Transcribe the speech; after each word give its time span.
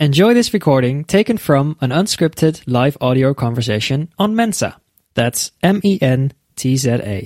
Enjoy 0.00 0.34
this 0.34 0.52
recording 0.52 1.04
taken 1.04 1.38
from 1.38 1.76
an 1.80 1.90
unscripted 1.90 2.62
live 2.66 2.96
audio 3.00 3.32
conversation 3.32 4.08
on 4.18 4.34
Mensa. 4.34 4.76
That's 5.16 5.52
M 5.62 5.80
E 5.84 5.98
N 6.02 6.32
T 6.56 6.76
Z 6.76 7.00
A. 7.04 7.18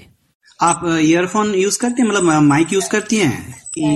आप 0.62 0.80
earphone 1.00 1.54
use 1.54 1.76
करती 1.76 2.02
हैं 2.02 2.08
मतलब 2.08 2.42
mic 2.42 2.72
use 2.72 2.88
करती 2.88 3.16
हैं 3.16 3.54
कि 3.74 3.86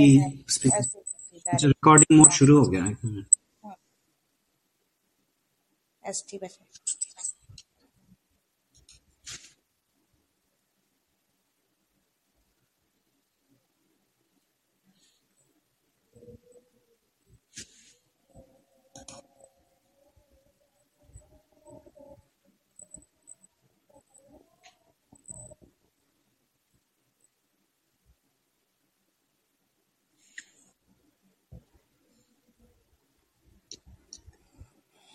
recording 1.64 2.18
mode 2.18 2.30
शुरू 2.30 2.58
हो 2.58 2.66
गया 2.66 2.84
है 2.84 2.96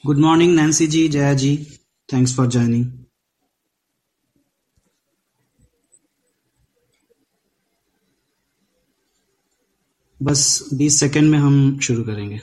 बस 0.04 0.06
good 0.06 0.18
morning 0.18 0.56
Nancy 0.56 0.86
ji 0.86 1.08
Jaya 1.08 1.34
ji 1.34 1.66
thanks 2.12 2.36
for 2.36 2.46
joining 2.46 2.84
बस 10.22 10.68
20 10.74 11.00
सेकंड 11.00 11.30
में 11.30 11.38
हम 11.38 11.78
शुरू 11.78 12.04
करेंगे। 12.04 12.40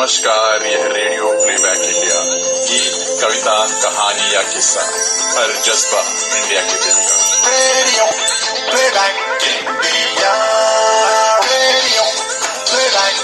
नमस्कार 0.00 0.62
यह 0.66 0.84
रेडियो 0.88 1.30
प्लेबैक 1.40 1.80
इंडिया 1.86 2.20
गीत 2.66 2.94
कविता 3.22 3.56
कहानी 3.80 4.28
या 4.34 4.42
किस्सा 4.52 4.84
हर 5.32 5.50
जज्बा 5.66 6.00
इंडिया 6.36 6.62
के 6.68 6.76
दिल 6.84 6.94
का। 7.00 7.16
Radio 7.48 8.06
playback 8.70 9.44
India 9.48 10.32
radio 11.42 12.06
playback 12.70 13.14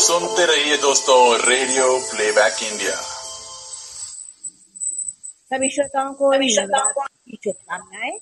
सुनते 0.00 0.46
रहिए 0.54 0.76
दोस्तों 0.88 1.20
रेडियो 1.46 1.92
प्लेबैक 2.10 2.62
इंडिया 2.72 2.96
सभी 5.52 5.74
श्रोताओं 5.76 6.12
की 6.14 6.54
शुभकामनाएँ। 6.54 8.18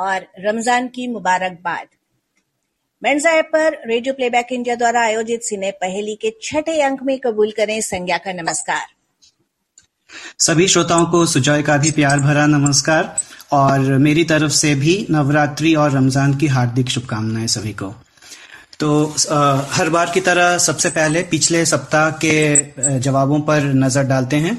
और 0.00 0.26
रमज़ान 0.40 0.86
की 0.88 1.06
मुबारकबाद। 1.08 1.86
मेन्जा 3.02 3.30
ऐप 3.30 3.50
पर 3.52 3.76
रेडियो 3.86 4.14
प्लेबैक 4.14 4.52
इंडिया 4.52 4.74
द्वारा 4.74 5.02
आयोजित 5.02 5.42
सिने 5.42 5.70
पहेली 5.80 6.14
के 6.14 6.30
छठे 6.42 6.80
अंक 6.82 7.02
में 7.02 7.18
कबूल 7.18 7.50
करें 7.50 7.80
संज्ञा 7.80 8.18
का 8.18 8.32
नमस्कार। 8.32 8.86
सभी 10.38 10.68
श्रोताओं 10.68 11.06
को 11.06 11.24
सुजॉय 11.26 11.62
का 11.62 11.76
भी 11.76 11.90
प्यार 11.90 12.20
भरा 12.20 12.46
नमस्कार 12.46 13.16
और 13.52 13.80
मेरी 13.98 14.24
तरफ़ 14.24 14.52
से 14.52 14.74
भी 14.74 15.06
नवरात्रि 15.10 15.74
और 15.74 15.90
रमज़ान 15.90 16.36
की 16.36 16.46
हार्दिक 16.46 16.88
शुभकामनाएँ 16.88 17.46
सभी 17.46 17.72
को। 17.72 17.94
तो 18.80 18.90
अ, 19.30 19.68
हर 19.72 19.88
बार 19.90 20.10
की 20.14 20.20
तरह 20.20 20.56
सबसे 20.58 20.90
पहले 20.90 21.22
पिछले 21.22 21.64
सप्ताह 21.66 22.10
के 22.24 23.00
जवाबों 23.00 23.40
पर 23.40 23.72
नज़र 23.74 24.04
डालते 24.04 24.36
हैं। 24.36 24.56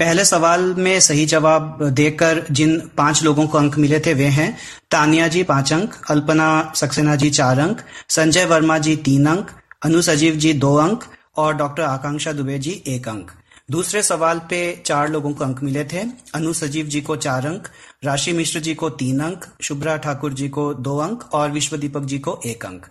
पहले 0.00 0.24
सवाल 0.24 0.62
में 0.74 1.00
सही 1.00 1.24
जवाब 1.26 1.78
देकर 1.82 2.44
जिन 2.50 2.78
पाँच 2.96 3.22
लोगों 3.22 3.46
को 3.46 3.58
अंक 3.58 3.76
मिले 3.78 4.00
थे, 4.00 4.14
वे 4.14 4.24
हैं 4.24 4.56
तानिया 4.90 5.28
जी 5.28 5.42
पाँच 5.42 5.72
अंक, 5.72 5.94
अल्पना 6.10 6.72
सक्सेना 6.76 7.14
जी 7.16 7.30
चार 7.30 7.58
अंक, 7.58 7.80
संजय 8.08 8.44
वर्मा 8.44 8.78
जी 8.78 8.96
तीन 8.96 9.26
अंक, 9.26 9.50
अनु 9.84 10.02
सजीव 10.02 10.34
जी 10.34 10.52
दो 10.52 10.74
अंक 10.74 11.04
और 11.36 11.54
डॉक्टर 11.54 11.82
आकांक्षा 11.82 12.32
दुबे 12.32 12.58
जी 12.58 12.82
एक 12.86 13.08
अंक। 13.08 13.30
दूसरे 13.70 14.02
सवाल 14.02 14.38
पे 14.38 14.60
चार 14.86 15.08
लोगों 15.08 15.32
को 15.32 15.44
अंक 15.44 15.62
मिले 15.62 15.84
थे, 15.84 16.02
अनु 16.34 16.52
सजीव 16.52 16.86
जी 16.86 17.00
को 17.00 17.16
चार 17.16 17.46
अंक, 17.46 17.68
राशि 18.04 18.32
मिश्र 18.32 18.60
जी 18.60 18.74
को 18.74 18.90
तीन 18.90 19.20
अंक, 19.20 19.44
शुभ्रा 19.62 19.96
ठाकुर 19.96 20.32
जी 20.32 20.48
को 20.48 20.74
दो 20.74 20.98
अंक 20.98 21.28
और 21.32 21.50
विश्व 21.50 21.76
दीपक 21.76 22.04
जी 22.04 22.18
को 22.18 22.40
एक 22.46 22.66
अंक। 22.66 22.86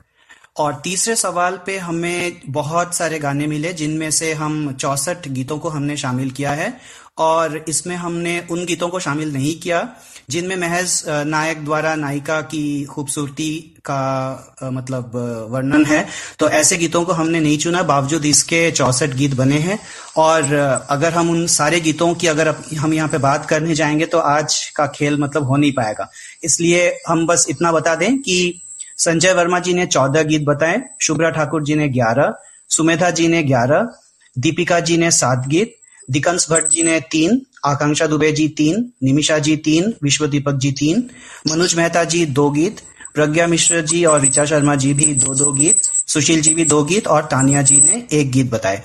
और 0.58 0.80
तीसरे 0.84 1.16
सवाल 1.16 1.60
पे 1.66 1.78
हमें 1.78 2.42
बहुत 2.50 2.96
सारे 2.96 3.20
गाने 3.20 3.48
मिले, 3.48 3.74
जिनमें 3.74 4.12
से 4.12 4.34
हम 4.34 4.72
चौसठ 4.74 5.28
गीतों 5.30 5.58
को 5.60 5.70
हमने 5.70 5.98
शामिल 5.98 6.30
किया 6.32 6.52
है 6.52 6.74
और 7.18 7.64
इसमें 7.70 7.96
हमने 7.96 8.40
उन 8.52 8.66
गीतों 8.66 8.88
को 8.90 9.00
शामिल 9.00 9.34
नहीं 9.34 9.54
किया, 9.60 9.88
जिनमें 10.30 10.56
महज 10.58 11.04
नायक 11.08 11.64
द्वारा 11.66 11.94
नायिका 11.96 12.40
की 12.44 12.84
खूबसूरती 12.86 13.52
का 13.86 14.70
मतलब 14.74 15.12
वर्णन 15.52 15.86
है। 15.86 16.06
तो 16.40 16.50
ऐसे 16.50 16.78
गीतों 16.78 17.04
को 17.06 17.14
हमने 17.14 17.40
नहीं 17.40 17.58
चुना, 17.58 17.84
बावजूद 17.84 18.26
इसके 18.26 18.70
चौसठ 18.72 19.14
गीत 19.14 19.34
बने 19.34 19.60
हैं। 19.60 19.80
और 20.18 20.54
अगर 20.90 21.14
हम 21.14 21.30
उन 21.30 21.46
सारे 21.50 21.80
गीतों 21.82 22.14
की 22.16 22.28
अगर 22.28 22.56
हम 22.80 22.94
यहाँ 22.94 23.10
पे 23.10 23.18
बात 23.20 23.46
करने 23.46 23.76
जाएँगे 23.76 24.06
तो 24.06 24.20
आज 24.20 24.64
का 24.76 24.88
खेल 24.88 25.18
मतलब 25.20 25.44
हो 25.44 25.58
नहीं 25.58 25.72
पाएगा। 25.74 26.10
इसलिए 26.44 26.88
हम 27.08 27.26
बस 27.28 27.46
इतना 27.50 27.72
बता 27.72 27.96
दें 27.96 28.18
कि 28.20 28.62
संजय 28.98 29.34
वर्मा 29.34 29.60
जी 29.60 29.74
ने 29.74 29.86
चौदह 29.88 30.24
गीत 30.24 30.44
बताए, 30.44 30.82
शुभ्रा 31.02 31.30
ठाकुर 31.30 31.64
जी 31.64 31.76
ने 31.76 31.88
ग्यारह, 31.90 32.34
सुमेधा 32.70 33.10
जी 33.12 33.28
ने 33.28 33.44
ग्यारह, 33.44 33.88
दीपिका 34.36 34.80
जी 34.80 34.98
ने 34.98 35.12
सात 35.14 35.48
गीत 35.48 35.76
दिकंस 36.10 36.48
भट्ट 36.52 36.68
जी 36.70 36.84
ने 36.84 37.00
तीन, 37.12 37.42
आकांक्षा 37.66 38.08
दुबे 38.08 38.32
जी 38.32 38.48
तीन, 38.58 38.92
निमिषा 39.04 39.38
जी 39.40 39.56
तीन, 39.58 39.94
विश्व 40.04 40.28
दीपक 40.28 40.56
जी 40.56 40.72
तीन, 40.72 41.10
मनोज 41.48 41.76
मेहता 41.76 42.04
जी 42.04 42.26
दो 42.28 42.50
गीत, 42.50 42.82
प्रज्ञा 43.14 43.48
मिश्र 43.48 43.82
जी 43.84 44.04
और 44.06 44.22
ऋचा 44.22 44.46
शर्मा 44.46 44.76
जी 44.76 44.94
भी 44.94 45.14
दो 45.16 45.34
दो 45.36 45.52
गीत, 45.54 45.84
सुशील 46.08 46.42
जी 46.42 46.54
भी 46.54 46.66
दो 46.66 46.84
गीत 46.84 47.08
और 47.08 47.26
तानिया 47.26 47.62
जी 47.62 47.82
ने 47.82 48.06
एक 48.12 48.32
गीत 48.32 48.52
बताए। 48.52 48.82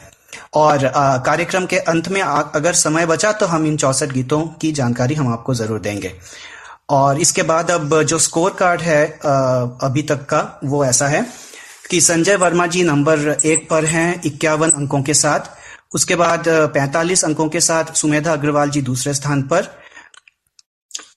और 0.55 0.87
कार्यक्रम 1.27 1.67
के 1.67 1.79
अंत 1.79 2.09
में 2.09 2.21
अगर 2.23 2.73
समय 2.75 3.07
बचा 3.07 3.33
तो 3.33 3.47
हम 3.47 3.67
इन 3.67 3.77
चौसठ 3.77 4.13
गीतों 4.13 4.41
की 4.61 4.73
जानकारी 4.73 5.15
हम 5.15 5.29
आपको 5.29 5.55
ज़रूर 5.55 5.81
देंगे। 5.81 6.13
और 6.91 7.21
इसके 7.21 7.43
बाद 7.43 7.71
अब 7.71 8.03
जो 8.03 8.19
स्कोर 8.19 8.55
कार्ड 8.59 8.81
है 8.81 9.05
अभी 9.83 10.03
तक 10.03 10.25
का, 10.25 10.61
वो 10.65 10.85
ऐसा 10.85 11.09
है 11.09 11.27
कि 11.91 12.01
संजय 12.01 12.37
वर्मा 12.37 12.67
जी 12.67 12.83
नंबर 12.83 13.19
एक 13.45 13.69
पर 13.71 13.85
हैं 13.85 14.21
इक्यावन 14.27 14.71
अंकों 14.71 15.03
के 15.03 15.15
साथ। 15.15 15.51
उसके 15.95 16.17
बाद 16.17 16.45
पैंतालीस 16.75 17.25
अंकों 17.25 17.49
के 17.49 17.61
साथ 17.61 17.95
सुमेधा 17.95 18.33
अग्रवाल 18.33 18.71
जी 18.71 18.83
दूसरे 18.83 19.15
स्थान 19.15 19.43
पर। 19.43 19.69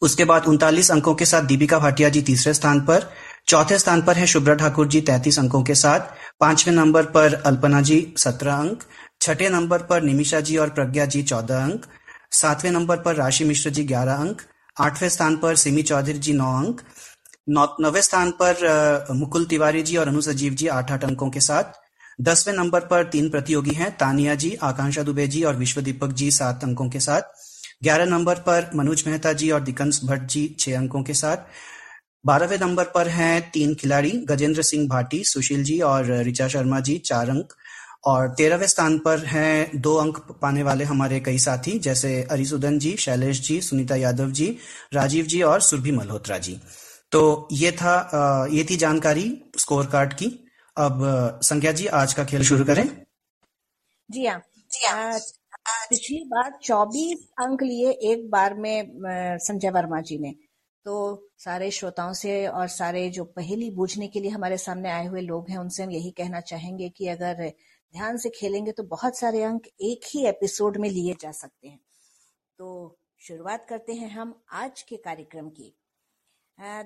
उसके 0.01 0.25
बाद 0.25 0.45
उनतालीस 0.47 0.91
अंकों 0.91 1.13
के 1.15 1.25
साथ 1.25 1.41
दीपिका 1.41 1.79
भाटिया 1.79 2.09
जी 2.09 2.21
तीसरे 2.21 2.53
स्थान 2.53 2.79
पर। 2.81 3.09
चौथे 3.47 3.77
स्थान 3.79 4.01
पर 4.01 4.17
है 4.17 4.25
शुभ्रा 4.27 4.55
ठाकुर 4.55 4.87
जी 4.87 5.01
तैतीस 5.01 5.39
अंकों 5.39 5.61
के 5.63 5.75
साथ। 5.75 5.99
पाँचवें 6.39 6.73
नंबर 6.75 7.05
पर 7.15 7.41
अल्पना 7.45 7.81
जी 7.81 8.13
सत्रह 8.17 8.53
अंक। 8.53 8.83
छठे 9.21 9.49
नंबर 9.49 9.81
पर 9.83 10.01
निमिषा 10.01 10.39
जी 10.39 10.57
और 10.57 10.69
प्रज्ञा 10.69 11.05
जी 11.05 11.23
चौदह 11.23 11.63
अंक। 11.63 11.85
सातवें 12.31 12.71
नंबर 12.71 12.97
पर 12.97 13.15
राशि 13.15 13.43
मिश्र 13.43 13.69
जी 13.69 13.83
ग्यारह 13.83 14.13
अंक। 14.15 14.41
आठवें 14.77 15.09
स्थान 15.09 15.35
पर 15.37 15.55
सिमी 15.55 15.81
चौधरी 15.83 16.19
जी 16.19 16.33
नौ 16.33 16.51
अंक 16.57 16.81
नौवें 17.49 18.01
स्थान 18.01 18.31
पर 18.41 19.13
मुकुल 19.15 19.45
तिवारी 19.45 19.81
जी 19.83 19.97
और 19.97 20.07
अनु 20.07 20.21
सजीव 20.21 20.53
जी 20.53 20.67
आठ 20.67 20.91
आठ 20.91 21.03
अंकों 21.03 21.29
के 21.29 21.39
साथ। 21.39 21.81
दसवें 22.21 22.53
नंबर 22.53 22.79
पर 22.79 23.03
तीन 23.03 23.29
प्रतियोगी 23.29 23.71
हैं, 23.71 23.89
तानिया 23.97 24.35
जी, 24.35 24.53
आकांक्षा 24.63 25.03
दुबे 25.03 25.27
जी 25.27 25.43
और 25.43 25.55
विश्व 25.55 25.81
दीपक 25.81 26.11
जी 26.11 26.31
सात 26.31 26.63
अंकों 26.63 26.89
के 26.89 26.99
साथ। 26.99 27.21
ग्यारह 27.83 28.05
नंबर 28.05 28.35
पर 28.39 28.69
मनोज 28.75 29.03
मेहता 29.07 29.33
जी 29.33 29.49
और 29.51 29.61
दिकंस 29.61 30.01
भट्ट 30.03 30.23
जी 30.23 30.55
छह 30.59 30.77
अंकों 30.77 31.03
के 31.03 31.13
साथ। 31.13 31.37
बारहवें 32.25 32.57
नंबर 32.59 32.83
पर 32.85 33.07
हैं 33.07 33.51
तीन 33.51 33.73
खिलाड़ी, 33.75 34.11
गजेंद्र 34.11 34.61
सिंह 34.61 34.87
भाटी, 34.89 35.23
सुशील 35.23 35.63
जी 35.63 35.79
और 35.81 36.11
ऋचा 36.21 36.47
शर्मा 36.47 36.79
जी 36.79 36.97
चार 36.97 37.29
अंक। 37.29 37.53
और 38.03 38.27
तेरहवें 38.29 38.67
स्थान 38.67 38.97
पर 38.99 39.25
हैं 39.25 39.81
दो 39.81 39.95
अंक 39.95 40.17
पाने 40.41 40.63
वाले 40.63 40.83
हमारे 40.83 41.19
कई 41.19 41.37
साथी 41.39 41.77
जैसे 41.79 42.11
अरिसुदन 42.31 42.79
जी 42.79 42.95
शैलेश 42.97 43.41
जी 43.41 43.59
सुनीता 43.61 43.95
यादव 43.95 44.31
जी 44.31 44.47
राजीव 44.93 45.25
जी 45.25 45.41
और 45.41 45.61
सुरभि 45.61 45.91
मल्होत्रा 45.91 46.37
जी। 46.37 46.59
तो 47.11 47.47
ये 47.51 47.71
था 47.71 48.47
ये 48.51 48.63
थी 48.69 48.77
जानकारी 48.77 49.25
स्कोर 49.57 49.85
कार्ड 49.85 50.13
की। 50.13 50.27
अब 50.77 51.39
संज्ञा 51.43 51.71
जी 51.71 51.85
आज 51.87 52.13
का 52.13 52.23
खेल 52.23 52.43
शुरू 52.43 52.65
करें। 52.65 52.85
जी 54.09 54.25
हाँ। 54.25 54.41
आज 54.93 55.31
पिछली 55.89 56.23
बार 56.27 56.51
24 56.63 57.19
अंक 57.39 57.61
लिए 57.63 57.91
एक 58.11 58.29
बार 58.29 58.53
में 58.53 59.37
संजय 59.39 59.69
वर्मा 59.69 60.01
जी 60.01 60.17
ने। 60.17 60.33
तो 60.85 60.93
सारे 61.39 61.69
श्रोताओं 61.71 62.13
से 62.13 62.47
और 62.47 62.67
सारे 62.67 63.09
जो 63.09 63.23
पहली 63.23 63.69
बूझने 63.71 64.07
के 64.07 64.19
लिए 64.19 64.31
हमारे 64.31 64.57
सामने 64.57 64.89
आए 64.91 65.05
हुए 65.07 65.21
लोग 65.21 65.49
हैं 65.49 65.57
उनसे 65.57 65.83
हम 65.83 65.91
यही 65.91 66.11
कहना 66.11 66.39
चाहेंगे 66.41 66.89
कि 66.89 67.07
अगर 67.07 67.51
ध्यान 67.93 68.17
से 68.17 68.29
खेलेंगे 68.29 68.71
तो 68.71 68.83
बहुत 68.85 69.17
सारे 69.17 69.41
अंक 69.43 69.67
एक 69.81 70.05
ही 70.07 70.25
एपिसोड 70.27 70.77
में 70.77 70.89
लिए 70.89 71.15
जा 71.21 71.31
सकते 71.31 71.67
हैं। 71.67 71.79
तो 72.59 72.97
शुरुआत 73.21 73.65
करते 73.65 73.93
हैं 73.93 74.09
हम 74.09 74.33
आज 74.53 74.81
के 74.81 74.97
कार्यक्रम 74.97 75.49
की। 75.49 75.73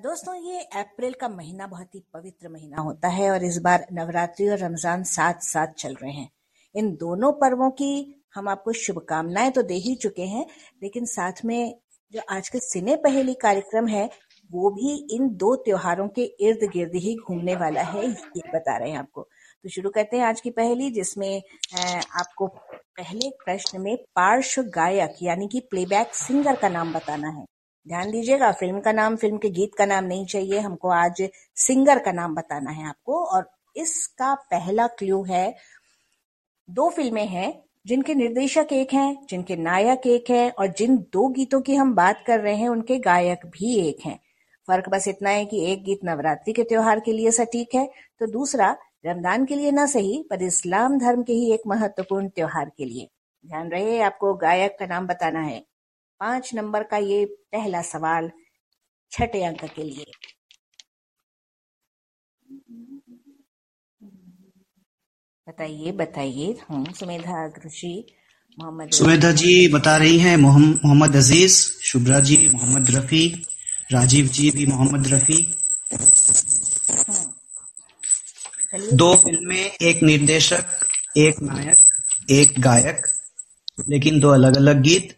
दोस्तों, 0.02 0.36
ये 0.36 0.64
अप्रैल 0.76 1.14
का 1.14 1.30
महीना 1.30 1.68
बहुत 1.68 1.96
ही 1.96 2.04
पवित्र 2.14 2.50
महीना 2.50 2.82
होता 2.82 3.08
है 3.10 3.30
और 3.32 3.44
इस 3.44 3.58
बार 3.58 3.86
नवरात्रि 3.94 4.48
और 4.50 4.58
रमज़ान 4.58 5.04
साथ 5.06 5.42
साथ 5.44 5.74
चल 5.74 5.94
रहे 5.94 6.12
हैं। 6.12 6.30
इन 6.76 6.96
दोनों 6.96 7.32
पर्वों 7.32 7.70
की 7.72 8.24
हम 8.36 8.48
आपको 8.50 8.74
शुभकामनाएँ 8.76 9.52
तो 9.52 9.62
दे 9.64 9.76
ही 9.78 9.96
चुके 9.96 10.26
हैं, 10.26 10.46
लेकिन 10.84 11.06
साथ 11.06 11.44
में 11.46 11.80
जो 12.14 12.22
आज 12.30 12.50
के 12.50 12.60
सिने 12.60 12.96
पहेली 12.98 13.34
कार्यक्रम 13.34 13.88
है, 13.88 14.10
वो 14.52 14.70
भी 14.72 14.96
इन 15.16 15.30
दो 15.38 15.56
त्योहारों 15.56 16.08
के 16.10 16.24
इर्द 16.42 16.70
गिर्द 16.74 16.96
ही 16.96 17.16
घूमने 17.18 17.56
वाला 17.56 17.82
है, 17.84 18.08
ये 18.08 18.42
बता 18.54 18.78
रहे 18.78 18.90
हैं 18.90 18.98
आपको। 18.98 19.28
तो 19.64 19.70
शुरू 19.70 19.90
करते 19.90 20.18
हैं 20.18 20.24
आज 20.24 20.40
की 20.42 20.50
पहली, 20.50 20.90
जिसमें 20.92 21.42
आपको 21.76 22.48
पहले 22.48 23.30
प्रश्न 23.46 23.82
में 23.82 23.96
पार्श्व 24.16 24.62
गायक, 24.76 25.16
यानी 25.24 25.48
कि 25.48 25.60
प्लेबैक 25.60 26.14
सिंगर 26.16 26.56
का 26.56 26.70
नाम 26.70 26.94
बताना 26.94 27.30
है। 27.30 27.44
ध्यान 27.88 28.12
दीजिएगा, 28.12 28.52
फ़िल्म 28.52 28.80
का 28.80 28.92
नाम, 28.92 29.16
फ़िल्म 29.16 29.38
के 29.38 29.50
गीत 29.50 29.76
का 29.78 29.86
नाम 29.86 30.04
नहीं 30.04 30.26
चाहिए, 30.26 30.60
हमको 30.60 30.90
आज 30.90 31.28
सिंगर 31.58 32.00
का 32.00 32.12
नाम 32.12 32.36
बताना 32.36 32.72
है 32.72 32.88
आपको। 32.88 33.24
और 33.26 33.50
इसका 33.76 34.34
पहला 34.52 34.88
क्लू 35.00 35.24
है, 35.24 35.56
दो 36.70 36.90
फ़िल्में 36.90 37.26
हैं, 37.28 37.54
जिनके 37.86 38.14
निर्देशक 38.16 38.74
एक 38.74 38.94
हैं, 38.94 39.26
जिनके 39.30 39.56
नायक 39.56 40.08
एक 40.08 40.30
हैं, 40.32 40.52
और 40.52 40.68
जिन 40.68 40.98
दो 41.14 41.28
गीतों 41.30 41.62
की 41.62 41.76
हम 41.76 41.94
बात 41.96 42.24
कर 42.28 42.40
रहे 42.40 42.56
हैं, 42.56 42.70
उनके 42.70 43.00
गायक 43.00 43.46
भी 43.48 43.76
एक 43.80 44.06
हैं। 44.06 44.20
फ़र्क 44.68 44.90
बस 44.90 45.08
इतना 45.08 45.30
है 45.30 45.46
कि 45.46 45.66
एक 45.66 45.84
गीत 45.84 46.00
नवरात्रि 46.06 46.54
के 46.54 46.64
त्योहार 46.64 47.00
के 47.00 47.12
लिए 47.14 47.32
सटीक 47.32 47.76
है। 47.76 47.86
तो 48.20 48.28
दूसरा 48.28 48.76
रमदान 49.08 49.46
के 49.46 49.56
लिए 49.56 49.72
ना 49.72 49.86
सही 49.86 50.22
पर 50.30 50.42
इस्लाम 50.44 50.98
धर्म 51.00 51.24
के 51.24 51.34
ही 51.34 51.52
एक 51.54 51.62
महत्वपूर्ण 51.68 52.30
त्योहार 52.30 52.72
के 52.78 52.86
लिए। 52.86 53.08
ध्यान 53.46 53.70
रहे 53.70 54.00
आपको 54.02 54.34
गायक 54.38 54.76
का 54.80 54.86
नाम 54.86 55.08
बताना 55.08 55.42
है। 55.42 55.60
पाँच 56.22 56.54
नंबर 56.54 56.84
का 56.84 56.98
ये 56.98 57.26
पहला 57.52 57.82
सवाल 57.84 58.32
छठे 59.12 59.44
अंक 59.44 59.64
के 59.66 59.84
लिए। 59.84 60.12
बताइए 65.48 65.92
बताइए। 65.94 66.56
हम 66.68 66.84
सुमेधा 66.94 67.46
ऋषि 67.66 67.94
मोहम्मद 68.58 68.90
सुमेधा 68.92 69.32
जी 69.32 69.68
बता 69.68 69.96
रही 69.98 70.18
हैं 70.20 70.36
मोहम्मद 70.38 71.16
अज़ीज़ 71.16 71.56
शुभ्रा 71.84 72.20
जी 72.20 72.38
मोहम्मद 72.54 72.90
रफी 72.92 73.28
राजीव 73.90 74.28
जी 74.30 74.50
भी 74.52 74.66
मोहम्मद 74.66 75.08
रफी। 75.08 75.40
दो 78.78 79.14
फ़िल्में 79.16 79.58
एक 79.58 80.04
निर्देशक 80.04 80.88
एक 81.18 81.42
नायक 81.42 81.78
एक 82.32 82.60
गायक 82.60 83.02
लेकिन 83.90 84.20
दो 84.20 84.30
अलग 84.30 84.58
अलग 84.58 84.82
गीत। 84.82 85.18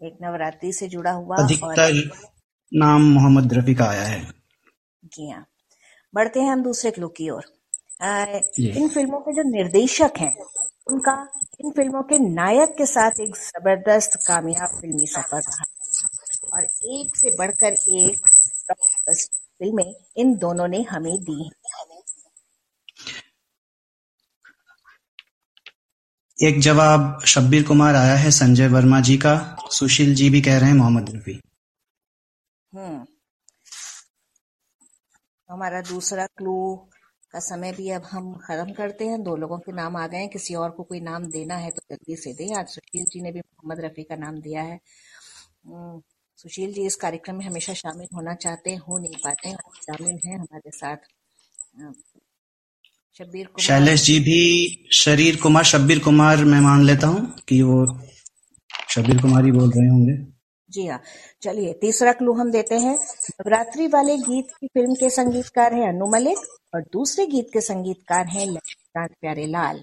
एक 0.00 0.16
नवरात्रि 0.22 0.72
से 0.72 0.88
जुड़ा 0.88 1.10
हुआ 1.10 1.36
अधिकतर 1.36 1.92
नाम 2.72 3.02
मोहम्मद 3.12 3.54
रफी 3.54 3.74
का 3.74 3.84
आया 3.84 4.04
है। 4.04 4.20
जी 5.04 5.30
हाँ। 5.30 5.44
बढ़ते 6.14 6.40
हैं 6.40 6.50
हम 6.50 6.62
दूसरे 6.62 6.90
क्लू 6.90 7.08
की 7.08 7.28
ओर। 7.30 7.44
इन 8.02 8.88
फ़िल्मों 8.88 9.20
के 9.20 9.32
जो 9.32 9.42
निर्देशक 9.50 10.18
हैं 10.18 10.34
उनका 10.86 11.12
इन 11.60 11.70
फ़िल्मों 11.70 12.02
के 12.02 12.18
नायक 12.18 12.74
के 12.78 12.86
साथ 12.86 13.20
एक 13.20 13.36
ज़बरदस्त 13.36 14.16
कामयाब 14.26 14.80
फिल्मी 14.80 15.06
सफ़र 15.06 15.40
रहा। 15.40 15.64
और 16.54 16.64
एक 16.64 17.16
से 17.16 17.30
बढ़कर 17.38 17.76
एक 17.90 18.26
फ़िल्में 19.60 19.94
इन 20.16 20.34
दोनों 20.36 20.66
ने 20.68 20.82
हमें 20.82 21.16
दी 21.24 21.50
एक 26.42 26.60
जवाब 26.60 27.22
शब्बीर 27.24 27.62
कुमार 27.62 27.94
आया 27.94 28.14
है 28.14 28.30
संजय 28.30 28.68
वर्मा 28.68 29.00
जी 29.00 29.16
का। 29.16 29.56
सुशील 29.70 30.14
जी 30.14 30.30
भी 30.30 30.42
कह 30.42 30.58
रहे 30.58 30.68
हैं 30.68 30.76
मोहम्मद 30.76 31.10
रफी। 31.10 31.40
हम्म। 32.74 33.06
हमारा 35.50 35.80
दूसरा 35.80 36.26
क्लू 36.26 36.88
का 37.32 37.38
समय 37.38 37.72
भी 37.72 37.90
अब 37.90 38.02
हम 38.04 38.34
खत्म 38.34 38.72
करते 38.72 39.06
हैं। 39.06 39.22
दो 39.22 39.36
लोगों 39.36 39.58
के 39.58 39.72
नाम 39.72 39.96
आ 39.96 40.06
गए 40.06 40.18
हैं। 40.18 40.28
किसी 40.28 40.54
और 40.54 40.70
को 40.70 40.82
कोई 40.82 41.00
नाम 41.00 41.24
देना 41.24 41.56
है 41.56 41.70
तो 41.70 41.82
जल्दी 41.90 42.16
से 42.16 42.32
दे। 42.32 42.54
आज 42.54 42.68
सुशील 42.68 43.04
जी 43.04 43.20
ने 43.20 43.32
भी 43.32 43.40
मोहम्मद 43.40 43.84
रफ़ी 43.84 44.02
का 44.02 44.16
नाम 44.16 44.40
दिया 44.40 44.62
है। 44.62 44.80
हम्म, 45.66 46.02
सुशील 46.36 46.72
जी 46.72 46.86
इस 46.86 46.96
कार्यक्रम 46.96 47.34
में 47.34 47.46
हमेशा 47.46 47.74
शामिल 47.74 48.08
होना 48.14 48.34
चाहते 48.34 48.70
हैं 48.70 48.78
हो 48.78 48.98
नहीं 48.98 49.16
पाते 49.24 49.48
हैं 49.48 49.56
शामिल 49.56 50.18
हैं 50.26 50.38
हमारे 50.38 50.70
साथ। 50.70 50.96
शब्बीर 53.20 53.46
कुमार। 53.46 53.64
शैलेश 53.64 54.02
जी 54.02 54.18
भी 54.20 54.38
शरीर 54.92 55.36
कुमार 55.42 55.64
शब्बीर 55.64 55.98
कुमार 56.04 56.44
मैं 56.44 56.60
मान 56.60 56.84
लेता 56.84 57.06
हूँ 57.06 57.20
कि 57.48 57.60
वो 57.62 57.76
शब्बीर 58.90 59.20
कुमार 59.22 59.44
ही 59.44 59.52
बोल 59.52 59.70
रहे 59.70 59.88
होंगे। 59.88 60.14
जी 60.68 60.86
हाँ 60.86 61.00
चलिए 61.42 61.72
तीसरा 61.80 62.12
क्लू 62.12 62.32
हम 62.32 62.50
देते 62.50 62.74
हैं। 62.78 62.94
नवरात्रि 62.94 63.86
वाले 63.86 64.16
गीत 64.18 64.50
की 64.60 64.66
फ़िल्म 64.66 64.94
के 64.94 65.10
संगीतकार 65.10 65.74
हैं 65.74 65.88
अनु 65.88 66.10
मलिक 66.12 66.38
और 66.74 66.82
दूसरे 66.92 67.26
गीत 67.26 67.50
के 67.52 67.60
संगीतकार 67.60 68.26
हैं 68.28 68.46
लक्ष्मीकांत 68.46 69.10
प्यारे 69.20 69.46
लाल 69.46 69.80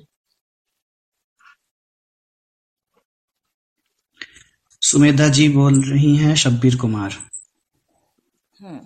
सुमेधा 4.81 5.27
जी 5.30 5.48
बोल 5.50 5.81
रही 5.84 6.16
हैं 6.18 6.36
शब्बीर 6.36 6.75
कुमार। 6.75 7.18
हम्म। 8.56 8.80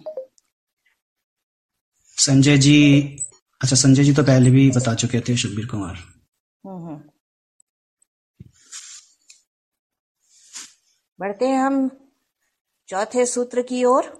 संजय 2.17 2.57
जी 2.57 2.77
अच्छा 3.65 3.75
संजय 3.77 4.03
जी 4.03 4.13
तो 4.13 4.23
पहले 4.23 4.49
भी 4.51 4.63
बता 4.71 4.93
चुके 4.95 5.19
थे 5.19 5.35
शब्बीर 5.37 5.65
कुमार 5.65 5.95
हम्म, 6.63 6.77
हम्म। 6.79 6.97
बढ़ते 11.19 11.47
हैं 11.47 11.61
हम 11.61 11.89
चौथे 12.89 13.25
सूत्र 13.25 13.61
की 13.63 13.83
ओर 13.85 14.11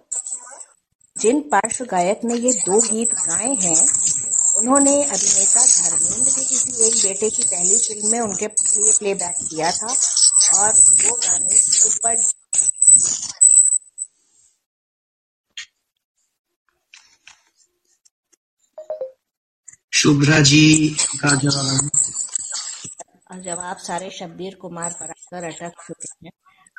जिन 1.16 1.42
पार्श्व 1.52 1.86
गायक 1.86 2.24
ने 2.24 2.36
ये 2.38 2.54
दो 2.62 2.80
गीत 2.84 3.14
गाए 3.20 3.54
हैं 3.58 3.78
उन्होंने 4.58 4.96
अभिनेता 5.04 5.66
धर्मेंद्र 5.66 6.32
के 6.32 6.44
किसी 6.44 6.88
एक 6.88 6.96
बेटे 6.98 7.30
की 7.30 7.44
पहली 7.46 7.78
फ़िल्म 7.80 8.12
में 8.12 8.20
उनके 8.22 8.48
लिए 8.48 8.94
प्लेबैक 8.94 9.46
किया 9.46 9.72
था 9.74 9.94
और 10.56 10.82
वो 11.04 11.16
गाने 11.18 11.58
सुपर 11.60 12.18
शुभ्रा 20.06 20.40
जी 20.40 20.64
का 21.20 21.30
जवाब 21.36 21.90
जवाब 23.44 23.78
सारे 23.78 24.10
शब्बीर 24.10 24.56
कुमार 24.56 24.92
पर 25.00 25.10
आकर 25.10 25.44
अटक 25.44 25.72
चुके 25.88 26.26
हैं 26.26 26.32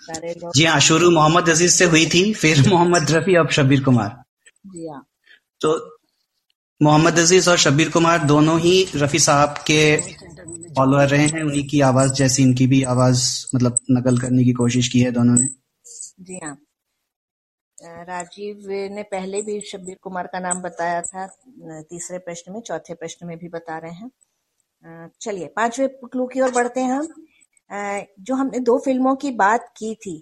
सारे 0.03 0.33
लोग 0.33 0.53
जी 0.57 0.65
हाँ 0.65 0.81
शुरू 0.81 1.11
मोहम्मद 1.11 1.49
अज़ीज़ 1.49 1.75
से 1.75 1.85
हुई 1.85 2.07
थी 2.07 2.23
फिर 2.35 2.69
मोहम्मद 2.69 3.11
रफी 3.11 3.35
अब 3.35 3.49
शबीर 3.51 3.83
कुमार। 3.85 4.11
जी 4.67 4.89
हाँ। 4.89 5.03
तो 5.61 5.73
मोहम्मद 6.83 7.19
अज़ीज़ 7.19 7.51
और 7.51 7.59
शब्बीर 7.59 7.91
कुमार 7.91 8.25
दोनों 8.25 8.59
ही 8.61 8.77
रफी 8.97 9.19
साहब 9.19 9.59
के 9.71 9.81
फॉलोअर 10.77 11.09
रहे 11.09 11.27
हैं 11.27 11.43
उन्हीं 11.43 11.67
की 11.69 11.81
आवाज़ 11.81 12.13
जैसी 12.13 12.43
इनकी 12.43 12.67
भी 12.67 12.83
आवाज़ 12.95 13.25
मतलब 13.55 13.79
नकल 13.91 14.19
करने 14.19 14.45
की 14.45 14.53
कोशिश 14.53 14.89
की 14.89 15.01
है 15.01 15.11
दोनों 15.11 15.35
ने। 15.35 15.49
जी 16.21 16.41
हाँ। 16.45 16.57
राजीव 17.87 18.69
ने 18.95 19.03
पहले 19.03 19.41
भी 19.43 19.61
शब्बीर 19.61 19.97
कुमार 20.03 20.27
का 20.27 20.39
नाम 20.41 20.61
बताया 20.63 21.01
था 21.03 21.27
तीसरे 21.83 22.19
प्रश्न 22.19 22.53
में, 22.53 22.61
चौथे 22.61 22.95
प्रश्न 22.95 23.27
में 23.27 23.37
भी 23.39 23.49
बता 23.49 23.79
रहे 23.79 23.93
हैं। 23.93 24.11
चलिए, 25.21 25.47
पांचवे 25.47 25.89
क्लू 26.05 26.27
की 26.27 26.41
ओर 26.41 26.51
बढ़ते 26.51 26.81
हैं 26.81 26.91
हम। 26.91 28.05
जो 28.21 28.35
हमने 28.35 28.59
दो 28.61 28.79
फ़िल्मों 28.79 29.15
की 29.17 29.31
बात 29.31 29.73
की 29.77 29.95
थी, 29.95 30.17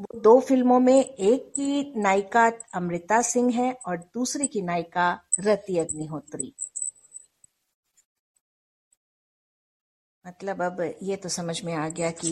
वो 0.00 0.20
दो 0.20 0.38
फ़िल्मों 0.40 0.78
में 0.80 1.04
एक 1.04 1.48
की 1.50 2.00
नायिका 2.02 2.46
अमृता 2.74 3.20
सिंह 3.22 3.52
है 3.54 3.72
और 3.86 3.98
दूसरी 4.14 4.46
की 4.46 4.62
नायिका 4.62 5.08
रति 5.40 5.78
अग्निहोत्री। 5.78 6.54
मतलब 10.24 10.62
अब 10.62 10.80
ये 11.02 11.16
तो 11.16 11.28
समझ 11.28 11.62
में 11.64 11.74
आ 11.74 11.88
गया 11.88 12.10
कि 12.10 12.30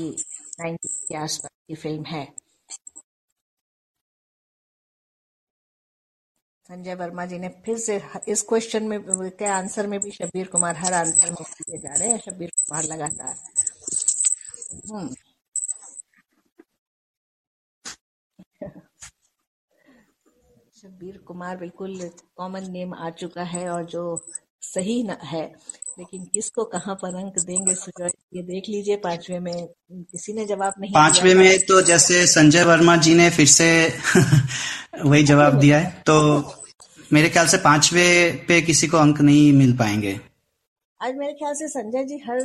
नाइन्टी 0.60 0.88
के 1.08 1.16
आसपास 1.16 1.50
की 1.68 1.74
फ़िल्म 1.74 2.04
है। 2.04 2.41
संजय 6.72 6.94
वर्मा 6.94 7.24
जी 7.26 7.38
ने 7.38 7.48
फिर 7.48 7.78
से 7.78 8.02
इस 8.28 8.42
क्वेश्चन 8.42 8.82
में, 8.82 9.00
के 9.30 9.44
आंसर 9.44 9.86
में 9.86 10.00
भी 10.00 10.10
शब्बीर 10.10 10.46
कुमार 10.46 10.76
हर 10.76 10.92
आंसर 10.92 11.30
में 11.30 11.42
दिए 11.42 11.78
जा 11.78 11.94
रहे 11.94 12.08
हैं। 12.08 12.18
शब्बीर 12.18 12.48
कुमार 12.48 12.84
लगातार। 12.84 13.34
हम्म। 14.90 15.08
शब्बीर 20.82 21.18
कुमार 21.18 21.56
बिल्कुल 21.56 22.10
कॉमन 22.36 22.70
नेम 22.70 22.94
आ 22.94 23.10
चुका 23.10 23.42
है 23.42 23.68
और 23.68 23.84
जो 23.84 24.26
सही 24.62 25.02
न 25.02 25.16
है, 25.24 25.54
लेकिन 25.98 26.24
किसको 26.24 26.64
कहाँ 26.64 26.94
पर 26.94 27.14
अंक 27.14 27.38
देंगे 27.38 27.72
ये 28.36 28.42
देख 28.42 28.64
लीजिए, 28.68 28.96
पांचवे 28.96 29.38
में 29.38 29.68
किसी 29.92 30.32
ने 30.32 30.46
जवाब 30.46 30.74
नहीं 30.80 30.92
पांचवे 30.92 31.34
में 31.34 31.58
तो 31.58 31.82
जैसे 31.82 32.26
संजय 32.26 32.64
वर्मा 32.64 32.96
जी 32.96 33.14
ने 33.14 33.30
फिर 33.30 33.46
से 33.46 33.98
वही 35.04 35.22
जवाब 35.24 35.58
दिया 35.58 35.78
है। 35.78 36.02
तो 36.06 36.42
मेरे 37.12 37.28
ख्याल 37.28 37.46
से 37.46 37.56
पांचवे 37.56 38.04
पे 38.48 38.62
किसी 38.62 38.86
को 38.86 38.96
अंक 38.96 39.20
नहीं 39.20 39.52
मिल 39.52 39.76
पाएँगे। 39.76 40.20
आज 41.02 41.14
मेरे 41.16 41.32
ख्याल 41.32 41.54
से 41.54 41.68
संजय 41.68 42.04
जी 42.04 42.18
हर 42.18 42.40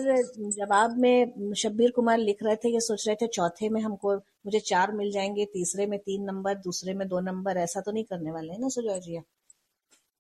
जवाब 0.52 0.98
में 0.98 1.54
शब्बीर 1.54 1.92
कुमार 1.92 2.18
लिख 2.18 2.38
रहे 2.44 2.56
थे 2.56 2.74
ये 2.74 2.80
सोच 2.80 3.08
रहे 3.08 3.16
थे 3.16 3.28
चौथे 3.28 3.70
में 3.70 3.82
हमको 3.82 4.16
मुझे 4.16 4.60
चार 4.60 4.92
मिल 4.92 5.12
जाएँगे 5.12 5.46
तीसरे 5.46 5.86
में 5.86 6.00
तीन 6.00 6.24
नंबर 6.24 6.56
दूसरे 6.56 6.94
में 6.94 7.08
दो 7.08 7.20
नंबर 7.20 7.58
ऐसा 7.58 7.82
तो 7.82 7.92
नहीं 7.92 8.04
करने 8.04 8.32
वाले 8.32 8.54
हैं 8.54 8.60
ना 8.60 8.70
सुजय 8.70 9.00
जी? 9.00 9.20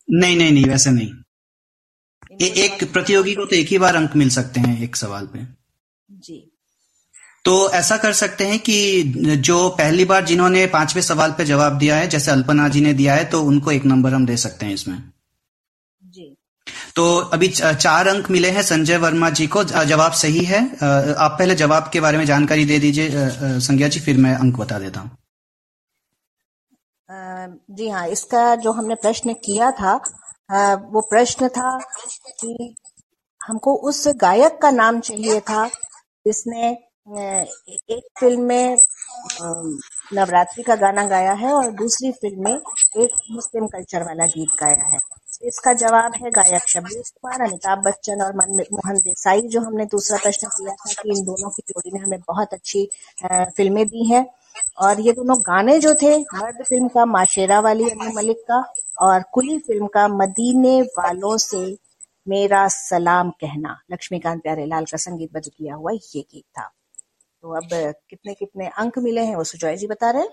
नहीं 0.09 0.37
नहीं 0.37 0.51
नहीं 0.51 0.65
वैसे 0.65 0.91
नहीं। 0.91 1.11
ए, 2.41 2.45
एक 2.45 2.93
प्रतियोगी 2.93 3.35
को 3.35 3.45
तो 3.45 3.55
एक 3.55 3.67
ही 3.67 3.77
बार 3.77 3.95
अंक 3.95 4.15
मिल 4.15 4.29
सकते 4.29 4.59
हैं 4.59 4.83
एक 4.83 4.95
सवाल 4.95 5.27
पे। 5.27 5.39
जी। 6.11 6.56
तो 7.47 7.53
ऐसा 7.71 7.97
कर 7.97 8.13
सकते 8.13 8.45
हैं 8.47 8.57
कि 8.59 9.37
जो 9.39 9.57
पहली 9.77 10.05
बार 10.05 10.25
जिन्होंने 10.25 10.65
पाँचवें 10.67 11.01
सवाल 11.03 11.31
पे 11.31 11.43
जवाब 11.45 11.77
दिया 11.79 11.95
है 11.95 12.07
जैसे 12.07 12.31
अल्पना 12.31 12.67
जी 12.69 12.81
ने 12.81 12.93
दिया 12.93 13.13
है 13.15 13.25
तो 13.25 13.41
उनको 13.43 13.71
एक 13.71 13.85
नंबर 13.85 14.13
हम 14.13 14.25
दे 14.25 14.35
सकते 14.37 14.65
हैं 14.65 14.73
इसमें। 14.73 14.97
जी। 16.03 16.25
तो 16.95 17.05
अभी 17.33 17.47
चार 17.49 18.07
अंक 18.07 18.29
मिले 18.31 18.49
हैं 18.49 18.61
संजय 18.61 18.97
वर्मा 18.97 19.29
जी 19.29 19.47
को 19.47 19.63
जवाब 19.63 20.11
सही 20.13 20.43
है। 20.45 20.59
आप 20.65 21.35
पहले 21.39 21.55
जवाब 21.55 21.89
के 21.93 21.99
बारे 21.99 22.17
में 22.17 22.25
जानकारी 22.25 22.65
दे 22.65 22.79
दीजिए 22.79 23.29
संज्ञा 23.61 23.87
जी 23.87 23.99
फिर 23.99 24.17
मैं 24.17 24.33
अंक 24.35 24.57
बता 24.57 24.79
देता 24.79 24.99
हूँ। 24.99 25.11
जी 27.71 27.89
हाँ 27.89 28.07
इसका 28.07 28.43
जो 28.55 28.71
हमने 28.71 28.95
प्रश्न 28.95 29.33
किया 29.45 29.69
था 29.71 29.93
वो 30.91 31.01
प्रश्न 31.09 31.47
था 31.49 31.69
कि 32.41 32.75
हमको 33.41 33.75
उस 33.89 34.03
गायक 34.17 34.59
का 34.61 34.71
नाम 34.71 34.99
चाहिए 34.99 35.39
था 35.39 35.67
जिसने 36.25 36.75
एक 37.07 38.03
फ़िल्म 38.19 38.41
में 38.41 38.77
नवरात्रि 40.13 40.63
का 40.63 40.75
गाना 40.75 41.03
गाया 41.07 41.33
है 41.33 41.51
और 41.53 41.69
दूसरी 41.73 42.11
फ़िल्म 42.11 42.43
में 42.43 42.55
एक 43.03 43.11
मुस्लिम 43.31 43.67
कल्चर 43.67 44.03
वाला 44.03 44.25
गीत 44.25 44.49
गाया 44.59 44.83
है। 44.85 44.99
इसका 45.43 45.73
जवाब 45.73 46.13
है 46.15 46.31
गायक 46.31 46.67
शब्बीर 46.69 47.01
कुमार, 47.01 47.41
अमिताभ 47.41 47.83
बच्चन 47.85 48.21
और 48.23 48.35
मनमोहन 48.35 48.97
देसाई, 48.97 49.41
जो 49.43 49.61
हमने 49.61 49.85
दूसरा 49.85 50.17
प्रश्न 50.17 50.47
किया 50.47 50.73
था 50.73 50.93
कि 50.93 51.09
इन 51.09 51.23
दोनों 51.25 51.49
की 51.49 51.63
जोड़ी 51.69 51.91
ने 51.93 51.99
हमें 51.99 52.19
बहुत 52.27 52.53
अच्छी 52.53 52.85
फ़िल्में 53.23 53.85
दी 53.87 54.05
हैं। 54.05 54.25
और 54.81 55.01
ये 55.01 55.11
दोनों 55.13 55.37
गाने 55.41 55.79
जो 55.79 55.93
थे, 56.01 56.15
मर्द 56.19 56.63
फ़िल्म 56.65 56.87
का 56.87 57.05
माशेरा 57.07 57.59
वाली 57.59 57.89
अनु 57.89 58.13
मलिक 58.15 58.45
का 58.51 58.63
और 59.07 59.23
कुली 59.33 59.57
फ़िल्म 59.59 59.87
का 59.93 60.07
मदीने 60.07 60.81
वालों 60.97 61.37
से 61.41 61.65
मेरा 62.27 62.67
सलाम 62.69 63.29
कहना। 63.41 63.77
लक्ष्मीकांत 63.91 64.41
प्यारेलाल 64.43 64.85
का 64.85 64.97
संगीत 64.99 65.33
बज 65.33 65.47
किया 65.47 65.75
हुआ 65.75 65.91
ये 65.91 66.21
गीत 66.21 66.43
था। 66.59 66.71
तो 67.43 67.55
अब 67.57 67.93
कितने 68.09 68.33
कितने 68.33 68.67
अंक 68.67 68.99
मिले 68.99 69.21
हैं 69.21 69.35
वो 69.35 69.43
सुजॉय 69.43 69.77
जी 69.77 69.87
बता 69.87 70.11
रहे 70.11 70.21
हैं? 70.21 70.29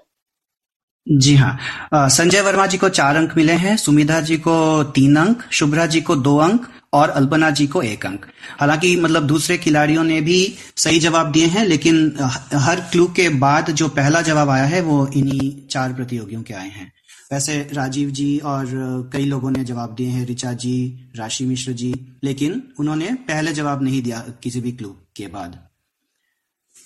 जी 1.06 1.34
हाँ। 1.36 1.58
संजय 1.94 2.40
वर्मा 2.40 2.66
जी 2.66 2.78
को 2.78 2.88
चार 2.88 3.16
अंक 3.16 3.36
मिले 3.36 3.52
हैं, 3.52 3.76
सुमिधा 3.76 4.20
जी 4.20 4.36
को 4.36 4.84
तीन 4.84 5.16
अंक, 5.16 5.42
शुभ्रा 5.50 5.86
जी 5.86 6.00
को 6.00 6.16
दो 6.16 6.36
अंक 6.36 6.66
और 6.92 7.10
अल्पना 7.10 7.50
जी 7.50 7.66
को 7.66 7.82
एक 7.82 8.06
अंक। 8.06 8.26
हालाँकि 8.60 8.94
मतलब 8.96 9.26
दूसरे 9.26 9.58
खिलाड़ियों 9.58 10.04
ने 10.04 10.20
भी 10.20 10.54
सही 10.76 11.00
जवाब 11.00 11.32
दिए 11.32 11.46
हैं, 11.46 11.64
लेकिन 11.66 12.16
हर 12.54 12.80
क्लू 12.80 13.06
के 13.06 13.28
बाद 13.28 13.70
जो 13.70 13.88
पहला 13.88 14.22
जवाब 14.22 14.48
आया 14.48 14.64
है, 14.64 14.80
वो 14.80 15.06
इन्हीं 15.06 15.66
चार 15.66 15.92
प्रतियोगियों 15.92 16.42
के 16.42 16.54
आए 16.54 16.68
हैं। 16.68 16.92
वैसे 17.32 17.68
राजीव 17.72 18.10
जी 18.10 18.38
और 18.38 18.66
कई 19.12 19.24
लोगों 19.24 19.50
ने 19.50 19.64
जवाब 19.64 19.94
दिए 19.94 20.08
हैं 20.08 20.26
ऋचा 20.26 20.52
जी, 20.52 21.10
राशि 21.16 21.44
मिश्र 21.44 21.72
जी, 21.72 21.94
लेकिन 22.24 22.62
उन्होंने 22.80 23.14
पहले 23.28 23.52
जवाब 23.52 23.82
नहीं 23.82 24.02
दिया 24.02 24.24
किसी 24.42 24.60
भी 24.60 24.72
क्लू 24.72 24.96
के 25.16 25.26
बाद। 25.26 25.58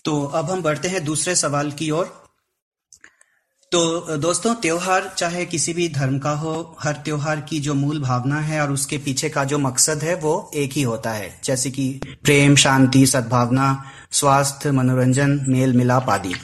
तो 0.04 0.22
अब 0.24 0.50
हम 0.50 0.62
बढ़ते 0.62 0.88
हैं 0.88 1.04
दूसरे 1.04 1.34
सवाल 1.34 1.70
की 1.70 1.90
ओर। 1.90 2.16
तो 3.72 4.16
दोस्तों, 4.16 4.54
त्योहार, 4.54 5.14
चाहे 5.18 5.44
किसी 5.46 5.72
भी 5.72 5.88
धर्म 5.88 6.18
का 6.18 6.30
हो, 6.30 6.76
हर 6.80 6.92
त्योहार 6.94 7.40
की 7.40 7.58
जो 7.60 7.74
मूल 7.74 8.00
भावना 8.00 8.40
है 8.40 8.60
और 8.60 8.72
उसके 8.72 8.98
पीछे 8.98 9.28
का 9.28 9.44
जो 9.44 9.58
मकसद 9.58 10.02
है, 10.02 10.14
वो 10.14 10.50
एक 10.54 10.72
ही 10.72 10.82
होता 10.82 11.10
है। 11.10 11.40
जैसे 11.44 11.70
कि 11.70 11.88
प्रेम, 12.24 12.54
शांति, 12.56 13.06
सद्भावना, 13.06 13.84
स्वास्थ्य, 14.10 14.70
मनोरंजन 14.70 15.44
मेल 15.48 15.72
मिलाप 15.72 16.10
आदि। 16.10 16.34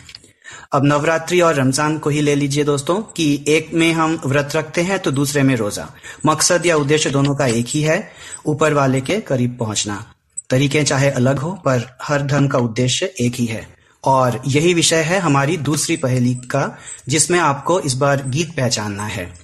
अब 0.73 0.84
नवरात्रि 0.84 1.40
और 1.40 1.54
रमज़ान 1.54 1.99
को 1.99 2.11
ही 2.11 2.20
ले 2.20 2.34
लीजिए 2.34 2.64
दोस्तों, 2.64 3.00
कि 3.02 3.44
एक 3.49 3.70
में 3.75 3.92
हम 3.92 4.20
व्रत 4.26 4.56
रखते 4.56 4.82
हैं 4.82 4.99
तो 4.99 5.11
दूसरे 5.11 5.42
में 5.42 5.56
रोजा। 5.56 5.88
मकसद 6.26 6.66
या 6.66 6.76
उद्देश्य 6.76 7.11
दोनों 7.11 7.34
का 7.34 7.46
एक 7.46 7.66
ही 7.68 7.82
है, 7.82 8.12
ऊपर 8.46 8.73
वाले 8.73 9.00
के 9.00 9.20
करीब 9.20 9.56
पहुँचना। 9.58 10.13
तरीके 10.50 10.84
चाहे 10.84 11.10
अलग 11.10 11.38
हो, 11.38 11.52
पर 11.52 11.96
हर 12.02 12.22
धर्म 12.22 12.48
का 12.48 12.58
उद्देश्य 12.58 13.14
एक 13.20 13.34
ही 13.34 13.46
है। 13.46 13.74
और 14.04 14.42
यही 14.46 14.74
विषय 14.74 15.02
है 15.02 15.18
हमारी 15.18 15.56
दूसरी 15.56 15.96
पहेली 15.96 16.34
का, 16.34 16.78
जिसमें 17.08 17.38
आपको 17.38 17.80
इस 17.80 17.94
बार 17.94 18.28
गीत 18.28 18.56
पहचानना 18.56 19.06
है। 19.06 19.34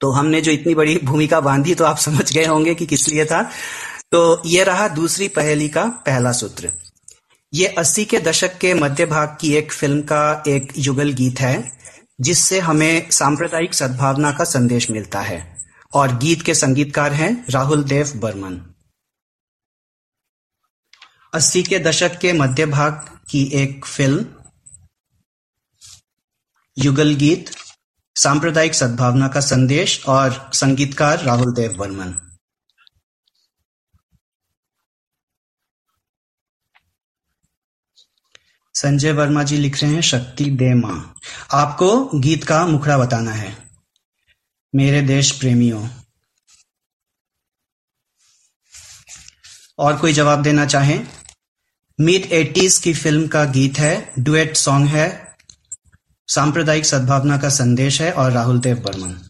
तो 0.00 0.10
हमने 0.10 0.40
जो 0.40 0.50
इतनी 0.50 0.74
बड़ी 0.74 1.00
भूमिका 1.04 1.40
बांधी 1.40 1.74
तो 1.74 1.84
आप 1.84 1.98
समझ 1.98 2.32
गए 2.32 2.44
होंगे 2.44 2.74
कि 2.74 2.86
किस 2.86 3.08
लिए 3.08 3.24
था। 3.24 3.50
तो 4.12 4.42
ये 4.46 4.64
रहा 4.64 4.88
दूसरी 4.88 5.28
पहेली 5.28 5.68
का 5.68 5.84
पहला 5.84 6.32
सूत्र। 6.32 6.72
ये 7.54 7.66
अस्सी 7.66 8.04
के 8.04 8.18
दशक 8.18 8.58
के 8.58 8.74
मध्य 8.74 9.06
भाग 9.06 9.36
की 9.40 9.54
एक 9.54 9.72
फ़िल्म 9.72 10.00
का 10.00 10.42
एक 10.48 10.72
युगल 10.78 11.12
गीत 11.12 11.40
है, 11.40 11.72
जिससे 12.20 12.60
हमें 12.60 13.10
सांप्रदायिक 13.10 13.74
सद्भावना 13.74 14.32
का 14.32 14.44
संदेश 14.44 14.90
मिलता 14.90 15.20
है। 15.20 15.56
और 15.94 16.16
गीत 16.18 16.42
के 16.42 16.54
संगीतकार 16.54 17.12
हैं 17.12 17.44
राहुल 17.50 17.84
देव 17.84 18.12
बर्मन। 18.16 18.71
अस्सी 21.34 21.62
के 21.62 21.78
दशक 21.78 22.18
के 22.18 22.32
मध्य 22.32 22.66
भाग 22.66 22.92
की 23.30 23.44
एक 23.52 23.86
फ़िल्म, 23.86 24.26
युगल 26.78 27.14
गीत, 27.14 27.50
सांप्रदायिक 28.16 28.74
सद्भावना 28.74 29.28
का 29.28 29.40
संदेश 29.40 30.06
और 30.06 30.50
संगीतकार 30.54 31.18
राहुल 31.18 31.52
देव 31.54 31.72
बर्मन 31.72 32.14
संजय 38.74 39.12
वर्मा 39.12 39.42
जी 39.42 39.56
लिख 39.56 39.82
रहे 39.82 39.94
हैं, 39.94 40.00
शक्ति 40.00 40.44
दे 40.44 40.74
माँ। 40.74 41.20
आपको 41.52 42.18
गीत 42.18 42.44
का 42.44 42.66
मुखड़ा 42.66 42.98
बताना 42.98 43.30
है। 43.30 43.70
मेरे 44.74 45.02
देश 45.02 45.30
प्रेमियों। 45.30 45.88
और 49.78 49.98
कोई 49.98 50.12
जवाब 50.12 50.42
देना 50.42 50.66
चाहें? 50.66 51.21
मिड 51.98 52.32
एटीज 52.32 52.78
की 52.78 52.92
फ़िल्म 52.94 53.26
का 53.28 53.44
गीत 53.52 53.78
है, 53.78 54.12
डुएट 54.18 54.56
सॉन्ग 54.56 54.88
है, 54.88 55.36
सांप्रदायिक 56.28 56.86
सद्भावना 56.86 57.36
का 57.38 57.48
संदेश 57.50 58.00
है 58.02 58.12
और 58.12 58.30
राहुल 58.32 58.58
देव 58.60 58.76
बर्मन। 58.80 59.20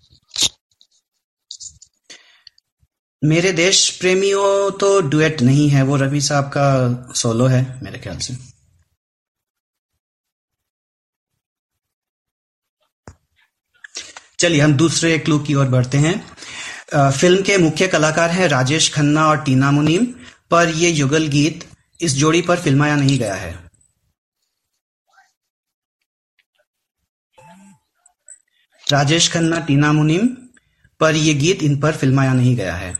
मेरे 3.23 3.53
देश 3.53 3.89
प्रेमियों 3.99 4.71
तो 4.79 5.01
डुएट 5.01 5.43
नहीं 5.43 5.69
है, 5.71 5.83
वो 5.83 5.97
रवि 5.97 6.21
साहब 6.21 6.45
का 6.57 7.13
सोलो 7.15 7.47
है, 7.47 7.61
मेरे 7.83 7.99
ख्याल 7.99 8.19
से। 8.19 8.37
चलिए, 14.39 14.61
हम 14.61 14.73
दूसरे 14.77 15.19
क्लू 15.19 15.39
की 15.39 15.55
ओर 15.55 15.67
बढ़ते 15.69 15.99
हैं। 15.99 16.15
फ़िल्म 17.11 17.43
के 17.43 17.57
मुख्य 17.59 17.87
कलाकार 17.89 18.31
हैं 18.31 18.49
राजेश 18.49 18.93
खन्ना 18.95 19.27
और 19.27 19.43
टीना 19.43 19.71
मुनीम, 19.71 20.07
पर 20.51 20.69
यह 20.69 20.99
युगल 20.99 21.27
गीत 21.29 21.65
इस 22.03 22.15
जोड़ी 22.15 22.43
पर 22.43 22.61
फिल्माया 22.61 22.97
नहीं 22.97 23.19
गया 23.19 23.35
है। 23.35 23.53
राजेश 28.87 29.33
खन्ना 29.33 29.59
टीना 29.67 29.93
मुनीम 29.93 30.27
पर 31.01 31.15
यह 31.15 31.39
गीत 31.41 31.63
इन 31.63 31.81
पर 31.81 31.97
फिल्माया 31.97 32.33
नहीं 32.33 32.57
गया 32.57 32.75
है। 32.77 32.93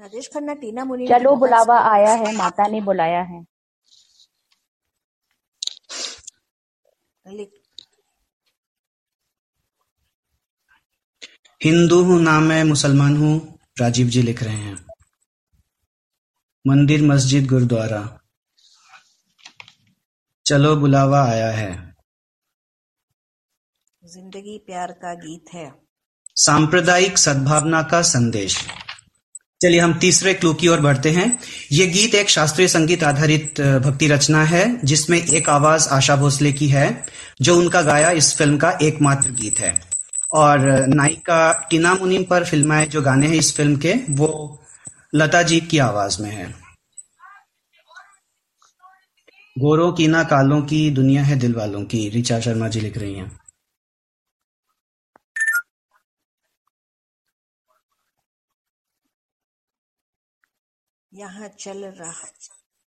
राजेश 0.00 0.28
खन्ना 0.34 0.54
टीना 0.54 0.84
मुनीम 0.84 1.08
चलो 1.08 1.34
बुलावा 1.36 1.78
आया 1.92 2.12
है 2.14 2.34
माता 2.36 2.66
ने 2.66 2.80
बुलाया 2.80 3.22
है। 3.22 3.44
हिंदू 11.60 12.02
हूँ 12.04 12.20
ना 12.22 12.38
मैं 12.40 12.62
मुसलमान 12.64 13.16
हूँ 13.16 13.38
राजीव 13.80 14.08
जी 14.08 14.22
लिख 14.22 14.42
रहे 14.42 14.56
हैं। 14.56 14.85
मंदिर 16.66 17.02
मस्जिद 17.02 17.46
गुरुद्वारा। 17.46 17.98
चलो 20.46 20.74
बुलावा 20.76 21.22
आया 21.24 21.50
है। 21.50 21.70
ज़िंदगी 24.02 24.56
प्यार 24.66 24.92
का 24.92 25.14
गीत 25.14 25.54
है। 25.54 25.70
सांप्रदायिक 26.36 27.18
सद्भावना 27.18 27.82
का 27.82 28.02
संदेश। 28.02 28.56
चलिए 29.60 29.80
हम 29.80 29.98
तीसरे 29.98 30.34
क्लू 30.34 30.52
की 30.54 30.68
ओर 30.68 30.80
बढ़ते 30.80 31.10
हैं। 31.10 31.38
ये 31.72 31.86
गीत 31.86 32.14
एक 32.14 32.30
शास्त्रीय 32.30 32.68
संगीत 32.68 33.04
आधारित 33.04 33.60
भक्ति 33.60 34.08
रचना 34.08 34.44
है 34.44 34.64
जिसमें 34.84 35.18
एक 35.18 35.48
आवाज़ 35.50 35.88
आशा 35.88 36.16
भोसले 36.16 36.52
की 36.52 36.68
है 36.68 37.04
जो 37.40 37.58
उनका 37.58 37.82
गाया 37.82 38.10
इस 38.10 38.36
फ़िल्म 38.36 38.58
का 38.58 38.78
एकमात्र 38.82 39.30
गीत 39.32 39.60
है। 39.60 39.74
और 40.32 40.68
नायिका 40.88 41.52
टीना 41.70 41.94
मुनीम 41.94 42.24
पर 42.24 42.44
फिल्माए 42.44 42.86
जो 42.86 43.02
गाने 43.02 43.26
हैं 43.26 43.36
इस 43.36 43.56
फ़िल्म 43.56 43.76
के 43.76 43.94
वो 44.10 44.62
लता 45.16 45.42
जी 45.42 45.60
की 45.60 45.78
आवाज़ 45.78 46.22
में 46.22 46.30
है। 46.30 46.52
गोरों 49.58 49.92
की 49.92 50.08
ना 50.08 50.24
कालों 50.24 50.62
की, 50.62 50.90
दुनिया 50.90 51.22
है 51.22 51.38
दिल 51.38 51.54
वालों 51.54 51.84
की, 51.84 52.08
रिचा 52.08 52.40
शर्मा 52.40 52.68
जी 52.68 52.80
लिख 52.80 52.98
रही 52.98 53.14
हैं। 53.14 53.40
यहाँ 61.14 61.48
चल 61.48 61.84
रहा 61.84 62.12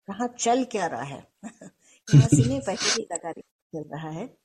कहाँ 0.08 0.28
चल 0.28 0.64
क्या 0.66 0.88
रहा 0.88 1.04
है? 1.04 1.28
यहाँ 2.14 2.28
सिने 2.28 2.60
पहले 2.60 3.04
कार्य 3.04 3.42
चल 3.76 3.90
रहा 3.94 4.10
है। 4.10 4.38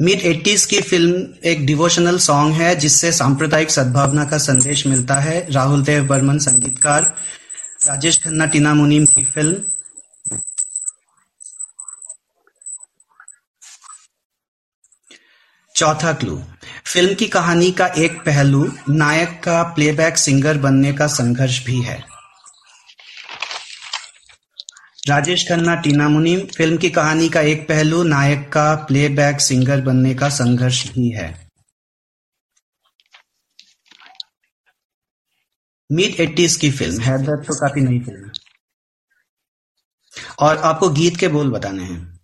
मिड 0.00 0.20
एटीज 0.20 0.64
की 0.64 0.80
फ़िल्म 0.80 1.26
एक 1.44 1.66
डिवोशनल 1.66 2.18
सॉन्ग 2.18 2.54
है, 2.54 2.74
जिससे 2.76 3.12
सांप्रदायिक 3.12 3.70
सद्भावना 3.70 4.24
का 4.24 4.38
संदेश 4.38 4.86
मिलता 4.86 5.14
है। 5.14 5.50
राहुल 5.50 5.82
देव 5.82 6.06
बर्मन 6.06 6.38
संगीतकार, 6.38 7.16
राजेश 7.88 8.18
खन्ना, 8.24 8.46
टीना 8.46 8.74
मुनीम 8.74 9.04
की 9.06 9.24
फ़िल्म। 9.24 9.56
चौथा 15.74 16.12
क्लू। 16.12 16.42
फ़िल्म 16.86 17.14
की 17.14 17.26
कहानी 17.28 17.72
का 17.72 17.86
एक 17.86 18.18
पहलू, 18.18 18.72
नायक 18.88 19.40
का 19.44 19.62
प्लेबैक 19.62 20.18
सिंगर 20.18 20.58
बनने 20.58 20.92
का 20.92 21.06
संघर्ष 21.06 21.64
भी 21.64 21.80
है। 21.80 22.17
राजेश 25.08 25.48
खन्ना, 25.48 25.74
टीना 25.74 26.08
मुनीम, 26.08 26.40
फ़िल्म 26.46 26.76
की 26.76 26.90
कहानी 26.90 27.28
का 27.28 27.40
एक 27.40 27.68
पहलू, 27.68 28.02
नायक 28.02 28.48
का 28.52 28.74
प्लेबैक 28.86 29.40
सिंगर 29.40 29.80
बनने 29.80 30.14
का 30.14 30.28
संघर्ष 30.28 30.82
ही 30.90 31.08
है। 31.10 31.28
मिड 35.90 36.20
एट्टीज 36.20 36.56
की 36.56 36.70
फ़िल्म 36.70 37.02
हैदर 37.02 37.44
तो 37.44 37.54
काफ़ी 37.54 37.80
नई 37.80 38.00
फ़िल्म 38.00 38.24
है। 38.24 38.32
और 40.38 40.56
आपको 40.56 40.88
गीत 40.90 41.16
के 41.16 41.28
बोल 41.28 41.50
बताने 41.50 41.82
हैं। 41.82 42.18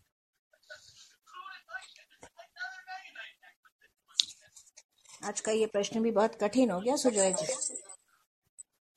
आज 5.25 5.41
का 5.41 5.53
ये 5.53 5.67
प्रश्न 5.67 6.03
भी 6.03 6.11
बहुत 6.11 6.35
कठिन 6.35 6.71
हो 6.71 6.81
गया, 6.81 6.97
सुजय 6.97 7.33
जी। 7.33 7.47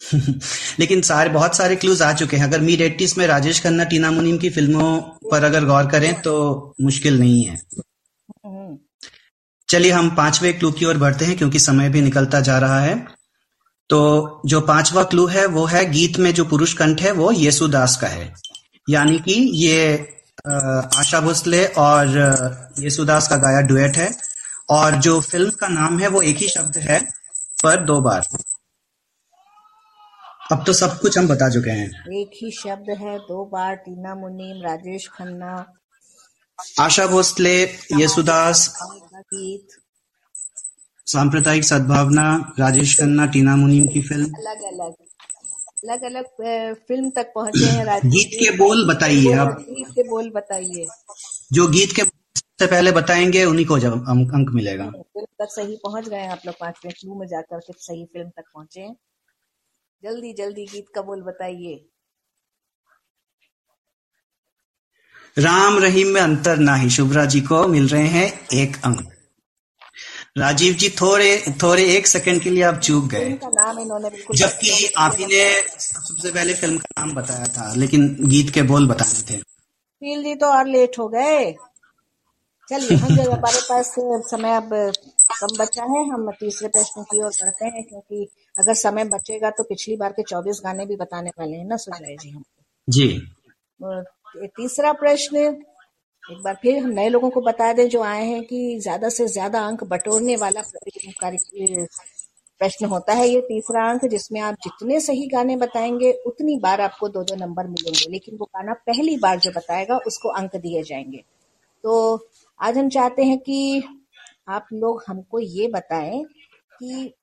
लेकिन 0.01 1.01
सारे 1.01 1.29
बहुत 1.29 1.55
सारे 1.55 1.75
क्लूज 1.75 2.01
आ 2.01 2.11
चुके 2.13 2.37
हैं। 2.37 2.43
अगर 2.43 2.61
मीड 2.61 2.81
एट्टीज 2.81 3.13
में 3.17 3.25
राजेश 3.27 3.61
खन्ना 3.63 3.83
टीना 3.83 4.11
मुनीम 4.11 4.37
की 4.37 4.49
फ़िल्मों 4.49 4.97
पर 5.31 5.43
अगर 5.43 5.65
गौर 5.65 5.87
करें 5.87 6.13
तो 6.21 6.33
मुश्किल 6.81 7.19
नहीं 7.19 7.43
है। 7.43 7.55
हम्म, 7.55 8.77
चलिए 9.69 9.91
हम 9.91 10.09
पांचवे 10.15 10.53
क्लू 10.53 10.71
की 10.71 10.85
ओर 10.85 10.97
बढ़ते 10.97 11.25
हैं 11.25 11.37
क्योंकि 11.37 11.59
समय 11.59 11.89
भी 11.89 12.01
निकलता 12.01 12.41
जा 12.41 12.57
रहा 12.59 12.79
है। 12.79 12.95
तो 13.89 14.41
जो 14.45 14.61
पांचवा 14.61 15.03
क्लू 15.05 15.25
है 15.27 15.45
वो 15.47 15.65
है 15.65 15.83
गीत 15.91 16.17
में 16.19 16.33
जो 16.33 16.45
पुरुष 16.45 16.73
कंठ 16.73 17.01
है 17.01 17.11
वो 17.11 17.31
येसुदास 17.31 17.95
का 17.97 18.07
है। 18.07 18.33
यानी 18.87 19.19
कि 19.19 19.33
ये 19.55 19.95
आशा 20.47 21.19
भोसले 21.21 21.65
और 21.65 22.17
येसुदास 22.79 23.27
का 23.27 23.35
गाया 23.37 23.61
डुएट 23.67 23.97
है। 23.97 24.11
और 24.69 24.95
जो 24.97 25.19
फ़िल्म 25.21 25.49
का 25.51 25.67
नाम 25.67 25.99
है 25.99 26.07
वो 26.07 26.21
एक 26.21 26.37
ही 26.37 26.47
शब्द 26.47 26.77
है 26.79 26.99
पर 27.63 27.83
दो 27.85 27.99
बार। 28.01 28.27
अब 30.51 30.63
तो 30.65 30.73
सब 30.73 30.99
कुछ 30.99 31.17
हम 31.17 31.27
बता 31.27 31.49
चुके 31.49 31.69
हैं। 31.69 31.87
एक 32.17 32.31
ही 32.33 32.51
शब्द 32.51 32.89
है 32.99 33.17
दो 33.19 33.43
बार 33.45 33.75
टीना 33.75 34.13
मुनीम 34.15 34.61
राजेश 34.63 35.07
खन्ना। 35.07 35.53
आशा 36.79 37.05
भोसले 37.07 37.55
गीत। 37.93 39.77
सांप्रदायिक 41.07 41.63
सद्भावना 41.63 42.27
राजेश 42.59 42.97
खन्ना 42.99 43.25
टीना 43.33 43.55
मुनीम 43.55 43.87
की 43.87 44.01
फ़िल्म। 44.01 44.25
अलग 44.35 44.63
अलग 44.63 44.93
अलग 45.83 46.03
अलग 46.03 46.25
फ़िल्म 46.87 47.09
तक 47.09 47.31
पहुँचे 47.35 47.65
हैं 47.65 47.99
गीत 48.05 48.29
के 48.33 48.49
बोल 48.57 48.87
बताइए 48.87 49.33
आप। 49.33 49.57
गीत 49.59 49.87
के 49.95 50.03
बोल 50.09 50.29
बताइए। 50.35 50.87
जो 51.53 51.67
गीत 51.67 51.95
के 51.95 52.03
से 52.59 52.65
पहले 52.67 52.91
बताएँगे 52.91 53.43
उन्हीं 53.45 53.65
को 53.65 53.77
जब 53.79 53.93
अंक 54.09 54.33
अंक 54.33 54.49
मिलेगा। 54.53 54.85
फ़िल्म 54.85 55.25
तक 55.41 55.51
सही 55.51 55.75
पहुँच 55.83 56.07
गए 56.09 56.17
हैं 56.17 56.29
आप 56.29 56.41
लोग 56.45 56.55
पाँचवें 56.59 56.93
क्लू 56.99 57.19
में 57.19 57.27
जाकर 57.27 57.59
के 57.59 57.73
सही 57.73 58.05
फ़िल्म 58.05 58.29
तक 58.29 58.43
पहुँचे 58.53 58.81
हैं। 58.81 58.95
जल्दी 60.03 60.33
जल्दी 60.33 60.65
गीत 60.65 60.85
का 60.95 61.01
बोल 61.01 61.21
बताइए। 61.21 61.75
राम 65.37 65.77
रहीम 65.79 66.07
में 66.07 66.21
अंतर 66.21 66.57
ना 66.57 66.75
ही 66.75 66.89
शुभ्रा 66.89 67.25
जी 67.25 67.41
को 67.41 67.67
मिल 67.67 67.87
रहे 67.87 68.07
हैं 68.07 68.27
एक 68.53 68.75
अंक। 68.85 69.07
राजीव 70.37 70.73
जी 70.73 70.89
थोड़े 71.01 71.29
थोड़े 71.63 71.83
एक 71.95 72.07
सेकंड 72.07 72.41
के 72.41 72.49
लिए 72.49 72.63
आप 72.63 72.79
चूक 72.79 73.05
गए। 73.05 73.29
जबकि 74.35 74.93
आप 74.97 75.15
ही 75.19 75.25
ने 75.25 75.43
सबसे 75.79 76.31
पहले 76.31 76.53
फ़िल्म 76.53 76.77
का 76.77 76.87
नाम 76.99 77.13
बताया 77.15 77.45
था 77.57 77.73
लेकिन 77.75 78.07
गीत 78.29 78.53
के 78.53 78.61
बोल 78.71 78.87
बताने 78.87 79.21
थे। 79.29 79.41
फील 79.41 80.23
जी 80.23 80.35
तो 80.35 80.47
और 80.47 80.67
लेट 80.67 80.99
हो 80.99 81.07
गए। 81.09 81.51
चलिए 82.69 82.97
हम 82.97 83.15
जब 83.15 83.31
हमारे 83.31 83.59
पास 83.69 83.93
समय 84.31 84.55
अब 84.55 84.69
कम 85.39 85.57
बचा 85.57 85.83
है 85.83 86.07
हम 86.09 86.31
तीसरे 86.39 86.67
प्रश्न 86.69 87.03
की 87.03 87.23
ओर 87.23 87.31
बढ़ते 87.41 87.65
हैं 87.65 87.83
क्योंकि 87.83 88.27
अगर 88.57 88.73
समय 88.73 89.03
बचेगा 89.03 89.49
तो 89.49 89.63
पिछली 89.63 89.95
बार 89.95 90.11
के 90.11 90.23
चौबीस 90.23 90.61
गाने 90.63 90.85
भी 90.85 90.95
बताने 90.95 91.29
वाले 91.29 91.57
हैं 91.57 91.65
ना 91.65 91.77
सुजय 91.77 92.15
जी 92.17 92.29
हम 92.29 92.43
जी। 92.87 93.07
तीसरा 94.47 94.93
प्रश्न 94.93 95.37
एक 96.31 96.41
बार 96.43 96.55
फिर 96.61 96.77
हम 96.83 96.89
नए 96.89 97.09
लोगों 97.09 97.29
को 97.29 97.41
बता 97.41 97.73
दें 97.73 97.87
जो 97.89 98.01
आए 98.03 98.25
हैं 98.25 98.43
कि 98.43 98.79
ज़्यादा 98.79 99.09
से 99.09 99.27
ज़्यादा 99.27 99.59
अंक 99.67 99.83
बटोरने 99.83 100.35
वाला 100.35 100.61
प्रश्न 102.61 102.85
होता 102.85 103.13
है 103.13 103.27
ये 103.29 103.41
तीसरा 103.41 103.89
अंक 103.89 104.05
जिसमें 104.05 104.39
आप 104.41 104.55
जितने 104.63 104.99
सही 104.99 105.27
गाने 105.27 105.55
बताएँगे 105.55 106.11
उतनी 106.25 106.59
बार 106.59 106.81
आपको 106.81 107.09
दो 107.09 107.23
दो 107.23 107.35
नंबर 107.35 107.67
मिलेंगे 107.67 108.11
लेकिन 108.11 108.37
वो 108.37 108.45
गाना 108.45 108.73
पहली 108.73 109.17
बार 109.17 109.39
जो 109.39 109.51
बताएगा 109.51 109.97
उसको 109.97 110.29
अंक 110.29 110.55
दिए 110.55 110.83
जाएँगे। 110.83 111.23
तो 111.83 111.93
आज 112.59 112.77
हम 112.77 112.89
चाहते 112.89 113.23
हैं 113.23 113.37
कि 113.39 113.83
आप 114.47 114.67
लोग 114.73 115.03
हमको 115.07 115.39
ये 115.39 115.67
बताएँ 115.67 116.23
कि 116.79 117.13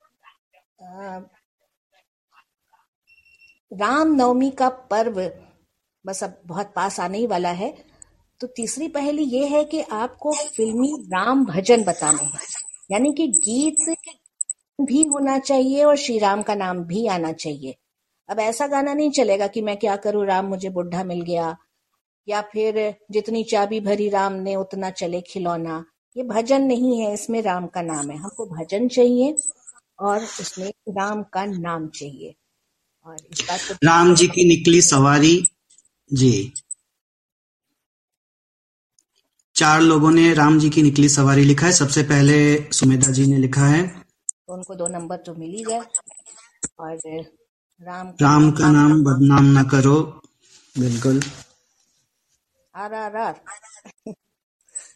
अ, 0.78 1.20
राम 3.72 4.14
नवमी 4.14 4.50
का 4.50 4.68
पर्व 4.68 5.30
बस 6.06 6.24
अब 6.24 6.40
बहुत 6.46 6.72
पास 6.76 7.00
आने 7.00 7.18
ही 7.18 7.26
वाला 7.26 7.48
है। 7.48 7.74
तो 8.40 8.46
तीसरी 8.46 8.88
पहली 8.88 9.22
ये 9.22 9.46
है 9.46 9.64
कि 9.64 9.80
आपको 9.80 10.32
फिल्मी 10.32 10.92
राम 11.06 11.44
भजन 11.46 11.84
बताने 11.84 12.24
हैं। 12.24 12.40
यानी 12.90 13.12
कि 13.12 13.28
गीत 13.28 13.96
भी 14.80 15.02
होना 15.02 15.38
चाहिए 15.38 15.84
और 15.84 15.96
श्री 15.96 16.18
राम 16.18 16.42
का 16.42 16.54
नाम 16.54 16.78
भी 16.84 17.06
आना 17.06 17.32
चाहिए। 17.32 17.74
अब 18.28 18.40
ऐसा 18.40 18.66
गाना 18.66 18.94
नहीं 18.94 19.10
चलेगा 19.10 19.46
कि 19.46 19.62
मैं 19.62 19.76
क्या 19.76 19.96
करूँ 19.96 20.26
राम 20.26 20.46
मुझे 20.46 20.70
बुढ़ा 20.70 21.04
मिल 21.04 21.20
गया। 21.20 21.56
या 22.28 22.40
फिर 22.42 22.94
जितनी 23.10 23.44
चाबी 23.44 23.80
भरी 23.80 24.08
राम 24.08 24.32
ने 24.32 24.56
उतना 24.56 24.90
चले 24.90 25.20
खिलौना। 25.20 25.84
ये 26.16 26.22
भजन 26.24 26.62
नहीं 26.62 27.00
है 27.00 27.14
इसमें 27.14 27.42
राम 27.42 27.66
का 27.66 27.82
नाम 27.82 28.10
है। 28.10 28.16
हमको 28.16 28.46
भजन 28.46 28.88
चाहिए 28.88 29.36
और 29.98 30.24
उसमें 30.24 30.72
राम 30.88 31.22
का 31.22 31.44
नाम 31.44 31.88
चाहिए। 31.88 32.34
और 33.06 33.16
इस 33.32 33.44
बात 33.48 33.60
को 33.68 33.74
राम 33.84 34.14
जी 34.14 34.26
की 34.28 34.48
निकली 34.48 34.82
सवारी 34.82 35.44
जी। 36.12 36.52
चार 39.56 39.80
लोगों 39.80 40.10
ने 40.10 40.34
राम 40.34 40.58
जी 40.58 40.70
की 40.70 40.82
निकली 40.82 41.08
सवारी 41.08 41.44
लिखा 41.44 41.66
है। 41.66 41.72
सबसे 41.72 42.02
पहले 42.02 42.38
सुमेधा 42.72 43.12
जी 43.12 43.26
ने 43.26 43.38
लिखा 43.38 43.66
है। 43.66 44.04
तो 44.48 44.54
उनको 44.54 44.74
दो 44.74 44.86
नंबर 44.88 45.16
तो 45.16 45.34
मिल 45.34 45.50
ही। 45.50 45.64
गए 45.64 45.78
और 46.78 46.98
राम 47.80 48.12
राम 48.22 48.50
का 48.50 48.70
नाम 48.72 49.04
बदनाम 49.04 49.44
ना 49.44 49.62
करो। 49.62 50.22
बिल्कुल। 50.78 51.20
R 52.74 52.94
R 52.94 53.16
R. 53.16 53.40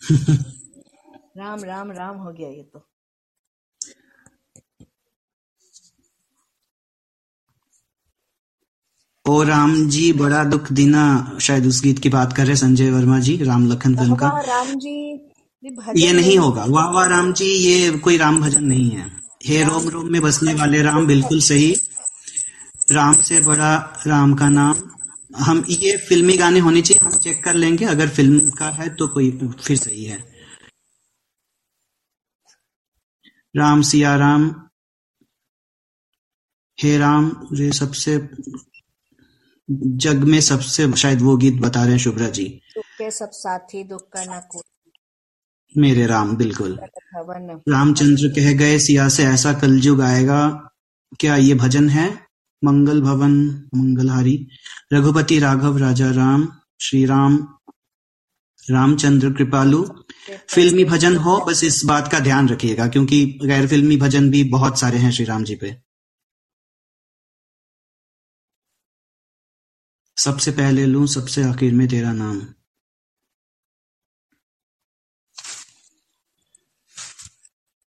Ram 1.36 1.64
Ram 1.64 1.92
Ram 1.92 2.16
हो 2.18 2.32
गया 2.32 2.48
ये 2.48 2.62
तो। 2.62 2.86
ओ 9.28 9.42
राम 9.42 9.74
जी 9.88 10.12
बड़ा 10.12 10.42
दुख 10.44 10.70
दीना। 10.72 11.04
शायद 11.40 11.66
उस 11.66 11.82
गीत 11.82 11.98
की 11.98 12.08
बात 12.08 12.32
कर 12.32 12.46
रहे 12.46 12.56
संजय 12.56 12.90
वर्मा 12.90 13.18
जी 13.20 13.36
राम 13.44 13.66
लखन 13.72 13.96
फ़िल्म 13.96 14.14
का। 14.16 14.28
राम 14.46 14.74
जी 14.76 14.96
ये 15.96 16.12
नहीं 16.12 16.36
होगा। 16.38 16.64
वाह 16.66 16.86
वाह 16.90 17.06
राम 17.06 17.32
जी 17.32 17.46
ये 17.46 17.90
कोई 17.98 18.16
राम 18.18 18.40
भजन 18.40 18.64
नहीं 18.64 18.90
है। 18.90 19.06
हे 19.46 19.62
रोम 19.64 19.88
रोम 19.88 20.12
में 20.12 20.20
बसने 20.22 20.54
वाले 20.54 20.82
राम 20.82 21.06
बिल्कुल 21.06 21.40
सही। 21.40 21.74
राम 22.92 23.14
से 23.22 23.40
बड़ा 23.42 23.74
राम 24.06 24.34
का 24.34 24.48
नाम। 24.48 24.76
हम 25.30 25.64
ये 25.70 25.96
फिल्मी 26.08 26.36
गाने 26.36 26.60
होने 26.60 26.82
चाहिए 26.82 27.04
हम 27.06 27.18
चेक 27.20 27.42
कर 27.44 27.54
लेंगे। 27.54 27.84
अगर 27.86 28.08
फ़िल्म 28.10 28.50
का 28.50 28.68
है 28.72 28.88
तो 28.96 29.08
कोई 29.08 29.30
फिर 29.60 29.76
सही 29.76 30.04
है। 30.04 30.18
राम 33.54 33.82
सिया 33.82 34.14
राम 34.16 34.48
हे 36.78 36.96
राम 36.98 37.30
ये 37.54 37.70
सबसे 37.74 38.16
जग 39.70 40.24
में 40.24 40.40
सबसे 40.40 40.92
शायद 40.92 41.22
वो 41.22 41.36
गीत 41.36 41.54
बता 41.54 41.82
रहे 41.82 41.92
हैं 41.92 41.98
शुभ्रा 41.98 42.28
जी। 42.28 42.44
के 42.78 43.10
सब 43.10 43.30
साथी 43.32 43.84
दुख 43.84 44.08
का 44.08 44.24
न 44.24 44.40
कोई। 44.50 44.62
मेरे 45.76 46.06
राम 46.06 46.36
बिल्कुल। 46.36 46.78
रामचंद्र 47.68 48.28
कह 48.28 48.52
गए 48.52 48.78
सिया 48.78 49.08
से 49.08 49.24
ऐसा 49.24 49.52
कलयुग 49.52 50.00
आएगा 50.00 50.70
क्या 51.20 51.36
ये 51.36 51.54
भजन 51.54 51.88
है? 51.88 52.08
मंगल 52.64 53.00
भवन 53.00 53.32
मंगलहारी। 53.74 54.48
रघुपति 54.92 55.38
राघव 55.38 55.78
राजा 55.78 56.10
राम 56.10 56.48
श्री 56.80 57.04
राम 57.04 57.36
रामचंद्र 58.70 59.32
कृपालु। 59.32 59.84
फिल्मी 60.48 60.84
भजन 60.84 61.16
हो 61.16 61.36
बस 61.48 61.64
इस 61.64 61.82
बात 61.84 62.08
का 62.12 62.20
ध्यान 62.20 62.48
रखिएगा 62.48 62.88
क्योंकि 62.88 63.38
गैर 63.44 63.66
फिल्मी 63.66 63.96
भजन 63.96 64.30
भी 64.30 64.44
बहुत 64.44 64.80
सारे 64.80 64.98
हैं 64.98 65.10
श्री 65.10 65.24
राम 65.24 65.44
जी 65.44 65.54
पे। 65.54 65.87
सबसे 70.18 70.50
पहले 70.50 70.84
लूँ, 70.86 71.06
सबसे 71.06 71.42
आखिर 71.44 71.74
में 71.74 71.86
तेरा 71.88 72.12
नाम। 72.12 72.40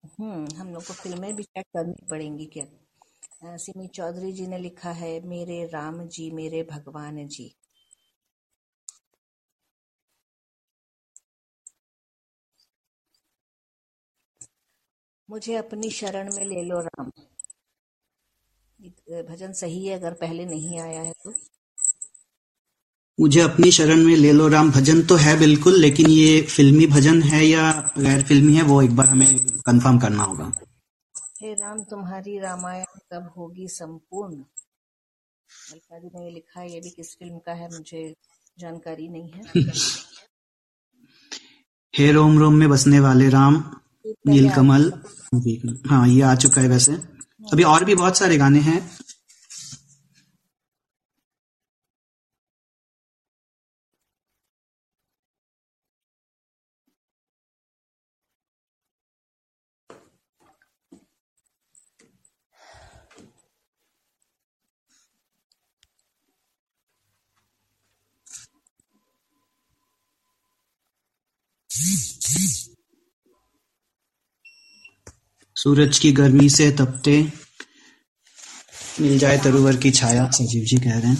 हम्म 0.03 0.55
हम 0.57 0.73
लोग 0.73 0.85
को 0.87 0.93
फ़िल्में 0.93 1.35
भी 1.35 1.43
चेक 1.43 1.65
करनी 1.73 2.07
पड़ेंगी 2.09 2.45
क्या? 2.45 2.65
सिमी 3.57 3.87
चौधरी 3.87 4.31
जी 4.31 4.47
ने 4.47 4.57
लिखा 4.57 4.91
है, 4.93 5.19
मेरे 5.27 5.63
राम 5.65 6.01
जी, 6.07 6.29
मेरे 6.31 6.63
भगवान 6.71 7.27
जी। 7.27 7.51
मुझे 15.29 15.55
अपनी 15.55 15.89
शरण 15.91 16.33
में 16.35 16.43
ले 16.45 16.63
लो 16.63 16.79
राम। 16.81 17.11
भजन 19.29 19.53
सही 19.53 19.85
है, 19.85 19.95
अगर 19.99 20.13
पहले 20.13 20.45
नहीं 20.45 20.79
आया 20.79 21.01
है 21.01 21.13
तो। 21.23 21.33
मुझे 23.19 23.41
अपनी 23.41 23.71
शरण 23.71 24.03
में 24.05 24.15
ले 24.15 24.31
लो 24.31 24.47
राम 24.47 24.71
भजन 24.71 25.01
तो 25.01 25.15
है 25.15 25.39
बिल्कुल 25.39 25.79
लेकिन 25.79 26.07
ये 26.07 26.41
फिल्मी 26.41 26.87
भजन 26.87 27.21
है 27.21 27.45
या 27.45 27.71
गैर 27.97 28.23
फिल्मी 28.23 28.55
है 28.55 28.61
वो 28.63 28.81
एक 28.81 28.95
बार 28.95 29.07
हमें 29.07 29.37
कंफर्म 29.65 29.99
करना 29.99 30.23
होगा। 30.23 30.53
हे 31.41 31.53
राम 31.53 31.83
तुम्हारी 31.83 32.39
रामायण 32.39 32.85
कब 33.13 33.33
होगी 33.37 33.67
संपूर्ण? 33.67 34.43
जी 35.49 36.09
ने 36.15 36.25
ये 36.25 36.31
लिखा 36.31 36.59
है 36.61 36.71
ये 36.73 36.79
भी 36.79 36.89
किस 36.89 37.15
फ़िल्म 37.15 37.37
का 37.37 37.53
है 37.53 37.69
मुझे 37.71 38.15
जानकारी 38.59 39.07
नहीं 39.07 39.29
है। 39.29 39.41
हे 41.93 42.11
रोम 42.11 42.39
रोम 42.39 42.55
में 42.55 42.69
बसने 42.69 42.99
वाले 42.99 43.29
राम 43.29 43.63
नीलकमल 44.27 44.91
हाँ 45.87 46.07
ये 46.07 46.21
आ 46.21 46.35
चुका 46.35 46.61
है 46.61 46.67
वैसे। 46.67 46.93
अभी 47.53 47.63
और 47.63 47.83
भी 47.83 47.95
बहुत 47.95 48.17
सारे 48.17 48.37
गाने 48.37 48.59
हैं 48.59 48.79
सूरज 75.59 75.97
की 75.99 76.11
गर्मी 76.11 76.49
से 76.49 76.69
तपते 76.71 77.15
मिल 79.01 79.17
जाए 79.19 79.37
तरुवर 79.37 79.75
की 79.75 79.91
छाया 79.91 80.29
सजीव 80.31 80.63
जी 80.65 80.77
कह 80.77 80.99
रहे 80.99 81.11
हैं। 81.11 81.17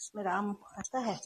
इसमें 0.00 0.24
राम 0.24 0.50
आता 0.78 0.98
है? 0.98 1.18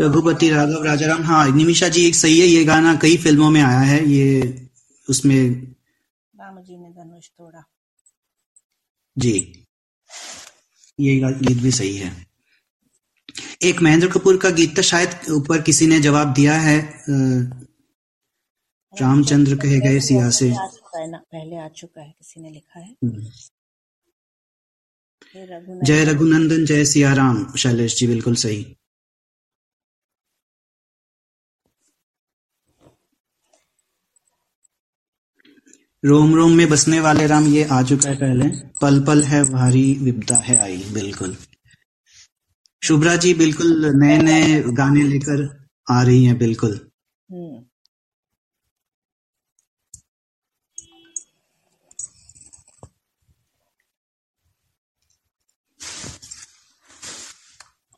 रघुपति 0.00 0.48
राघव 0.50 0.84
राजा 0.84 1.06
राम 1.06 1.22
हाँ 1.22 1.48
निमिषा 1.50 1.88
जी 1.88 2.06
एक 2.08 2.14
सही 2.14 2.38
है 2.40 2.46
ये 2.46 2.64
गाना 2.64 2.94
कई 3.02 3.16
फ़िल्मों 3.16 3.50
में 3.50 3.60
आया 3.62 3.80
है 3.80 3.98
ये 4.10 4.68
उसमें 5.08 5.38
राम 6.34 6.60
जी 6.60 6.76
ने 6.76 6.88
धनुष 6.88 7.28
तोड़ा। 7.28 7.62
जी 9.16 9.32
ये 10.98 11.16
गीत 11.20 11.62
भी 11.62 11.70
सही 11.72 11.96
है। 11.96 12.10
एक 13.62 13.80
महेंद्र 13.82 14.08
कपूर 14.10 14.36
का 14.36 14.50
गीत 14.50 14.76
था 14.78 14.82
शायद 14.82 15.30
ऊपर 15.32 15.62
किसी 15.62 15.86
ने 15.86 16.00
जवाब 16.00 16.32
दिया 16.34 16.54
है 16.60 16.78
रामचंद्र 18.94 19.56
कहे 19.56 19.78
गए 19.80 20.00
सिया 20.00 20.28
से 20.30 20.50
पहले 20.54 21.56
आ 21.56 21.68
चुका 21.68 22.00
है 22.02 22.10
किसी 22.10 22.40
ने 22.40 22.50
लिखा 22.50 22.80
है। 22.80 22.94
जय 25.84 26.04
रघुनंदन 26.04 26.64
जय 26.66 26.84
सिया 26.84 27.12
राम 27.14 27.46
शैलेश 27.58 27.96
जी 27.98 28.06
बिल्कुल 28.06 28.34
सही। 28.34 28.64
रोम 36.02 36.34
रोम 36.34 36.52
में 36.52 36.68
बसने 36.68 37.00
वाले 37.00 37.26
राम 37.26 37.46
ये 37.46 37.64
आ 37.64 37.82
चुका 37.82 38.08
है 38.08 38.16
पहले। 38.16 38.48
पल 38.80 39.00
पल 39.04 39.22
है 39.22 39.42
भारी 39.44 39.82
विपदा 40.02 40.36
है 40.36 40.56
आई 40.58 40.76
बिल्कुल। 40.94 41.36
शुभ्रा 42.82 43.16
जी 43.16 43.32
बिल्कुल 43.34 43.86
नए 43.96 44.16
नए 44.18 44.60
गाने 44.74 45.02
लेकर 45.02 45.48
आ 45.86 46.02
रही 46.02 46.24
हैं 46.24 46.38
बिल्कुल। 46.38 46.78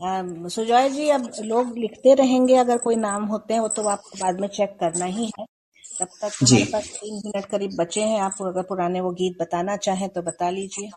सुजॉय 0.03 0.88
जी 0.91 1.09
अब 1.11 1.31
लोग 1.45 1.77
लिखते 1.79 2.15
रहेंगे 2.15 2.55
अगर 2.57 2.79
कोई 2.79 2.97
नाम 2.99 3.25
होते 3.27 3.55
हैं 3.55 3.61
वो 3.61 3.69
तो 3.71 3.83
आपको 3.88 4.19
बाद 4.21 4.41
में 4.41 4.47
चेक 4.51 4.77
करना 4.81 5.05
ही 5.07 5.25
है। 5.38 5.45
तब 6.01 6.09
तक 6.23 6.33
हमारे 6.43 6.65
पास 6.65 6.87
तीन 6.95 7.21
मिनट 7.27 7.45
करीब 7.47 7.77
बचे 7.79 8.03
हैं। 8.03 8.21
आप 8.21 8.37
अगर 8.43 8.62
पुराने 8.62 9.01
वो 9.01 9.11
गीत 9.12 9.37
बताना 9.41 9.77
चाहें 9.79 10.09
तो 10.09 10.23
बता 10.23 10.51
लीजिए। 10.51 10.91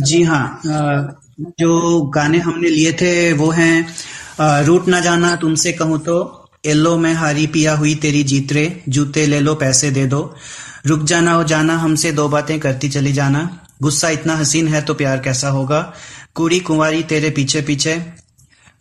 जी 0.00 0.22
हाँ 0.22 0.60
जो 1.60 2.00
गाने 2.14 2.38
हमने 2.38 2.68
लिए 2.68 2.92
थे 2.92 3.32
वो 3.32 3.50
हैं 3.50 4.64
रूट 4.64 4.88
ना 4.88 5.00
जाना 5.00 5.34
तुमसे 5.36 5.72
कहूँ 5.72 5.98
तो 5.98 6.16
एलो 6.66 6.96
मैं 6.98 7.12
हारी 7.14 7.46
पिया 7.48 7.74
हुई 7.74 7.94
तेरी 8.02 8.22
जीत 8.24 8.52
रे 8.52 8.64
जूते 8.88 9.26
ले 9.26 9.40
लो 9.40 9.54
पैसे 9.54 9.90
दे 9.90 10.06
दो। 10.06 10.22
रुक 10.86 11.00
जाना 11.04 11.32
हो 11.32 11.44
जाना 11.44 11.76
हमसे 11.78 12.12
दो 12.12 12.28
बातें 12.28 12.58
करती 12.60 12.88
चली 12.88 13.12
जाना। 13.12 13.48
गुस्सा 13.80 14.08
इतना 14.08 14.36
हसीन 14.36 14.68
है 14.68 14.82
तो 14.82 14.94
प्यार 14.94 15.20
कैसा 15.20 15.48
होगा? 15.48 15.80
कुड़ी 16.34 16.60
कुंवारी 16.60 17.02
तेरे 17.02 17.30
पीछे 17.30 17.60
पीछे, 17.62 17.96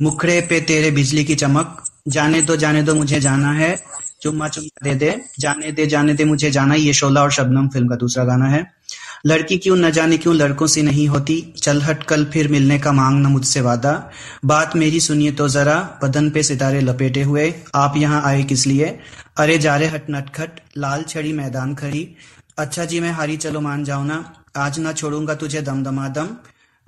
मुखड़े 0.01 0.39
पे 0.41 0.59
तेरे 0.61 0.91
बिजली 0.91 1.23
की 1.23 1.35
चमक। 1.35 1.83
जाने 2.07 2.41
दो 2.41 2.55
जाने 2.55 2.81
दो, 2.83 2.95
मुझे 2.95 3.19
जाना 3.19 3.51
है। 3.51 3.75
चुम्मा 4.21 4.47
चुम्मा 4.47 4.83
दे 4.83 4.93
दे, 4.95 5.21
जाने 5.39 5.71
दे 5.71 5.85
जाने 5.85 6.13
दे, 6.13 6.25
मुझे 6.25 6.51
जाना 6.51 6.75
ये 6.75 6.93
शोला 6.93 7.21
और 7.21 7.31
शबनम 7.31 7.67
फ़िल्म 7.67 7.87
का 7.87 7.95
दूसरा 7.95 8.23
गाना 8.23 8.45
है। 8.45 8.65
लड़की 9.25 9.57
क्यों 9.57 9.75
न 9.75 9.89
जाने, 9.91 10.17
क्यों 10.17 10.35
लड़कों 10.35 10.67
से 10.67 10.81
नहीं 10.81 11.07
होती? 11.07 11.41
चल 11.57 11.81
हट, 11.81 12.03
कल 12.03 12.25
फिर 12.25 12.47
मिलने 12.47 12.79
का 12.79 12.91
मांगना 12.91 13.29
मुझसे 13.29 13.61
वादा। 13.61 13.93
बात 14.45 14.75
मेरी 14.75 14.99
सुनिए 14.99 15.31
तो 15.31 15.47
जरा, 15.49 15.99
बदन 16.03 16.29
पे 16.29 16.43
सितारे 16.43 16.81
लपेटे 16.81 17.23
हुए। 17.23 17.53
आप 17.75 17.97
यहाँ 17.97 18.21
आए 18.25 18.43
किस 18.43 18.67
लिए? 18.67 18.99
अरे 19.37 19.57
जा 19.57 19.75
रे 19.75 19.87
हट 19.87 20.09
नटखट, 20.09 20.59
लाल 20.77 21.03
छड़ी 21.03 21.33
मैदान 21.33 21.75
खड़ी। 21.75 22.07
अच्छा 22.57 22.85
जी, 22.85 22.99
मैं 22.99 23.11
हारी, 23.11 23.37
चलो 23.37 23.61
मान 23.61 23.83
जाओ 23.83 24.03
ना। 24.03 24.23
आज 24.57 24.79
ना 24.79 24.93
छोड़ूँगा 24.93 25.35
तुझे 25.35 25.61
दम 25.61 25.83
दमादम 25.83 26.29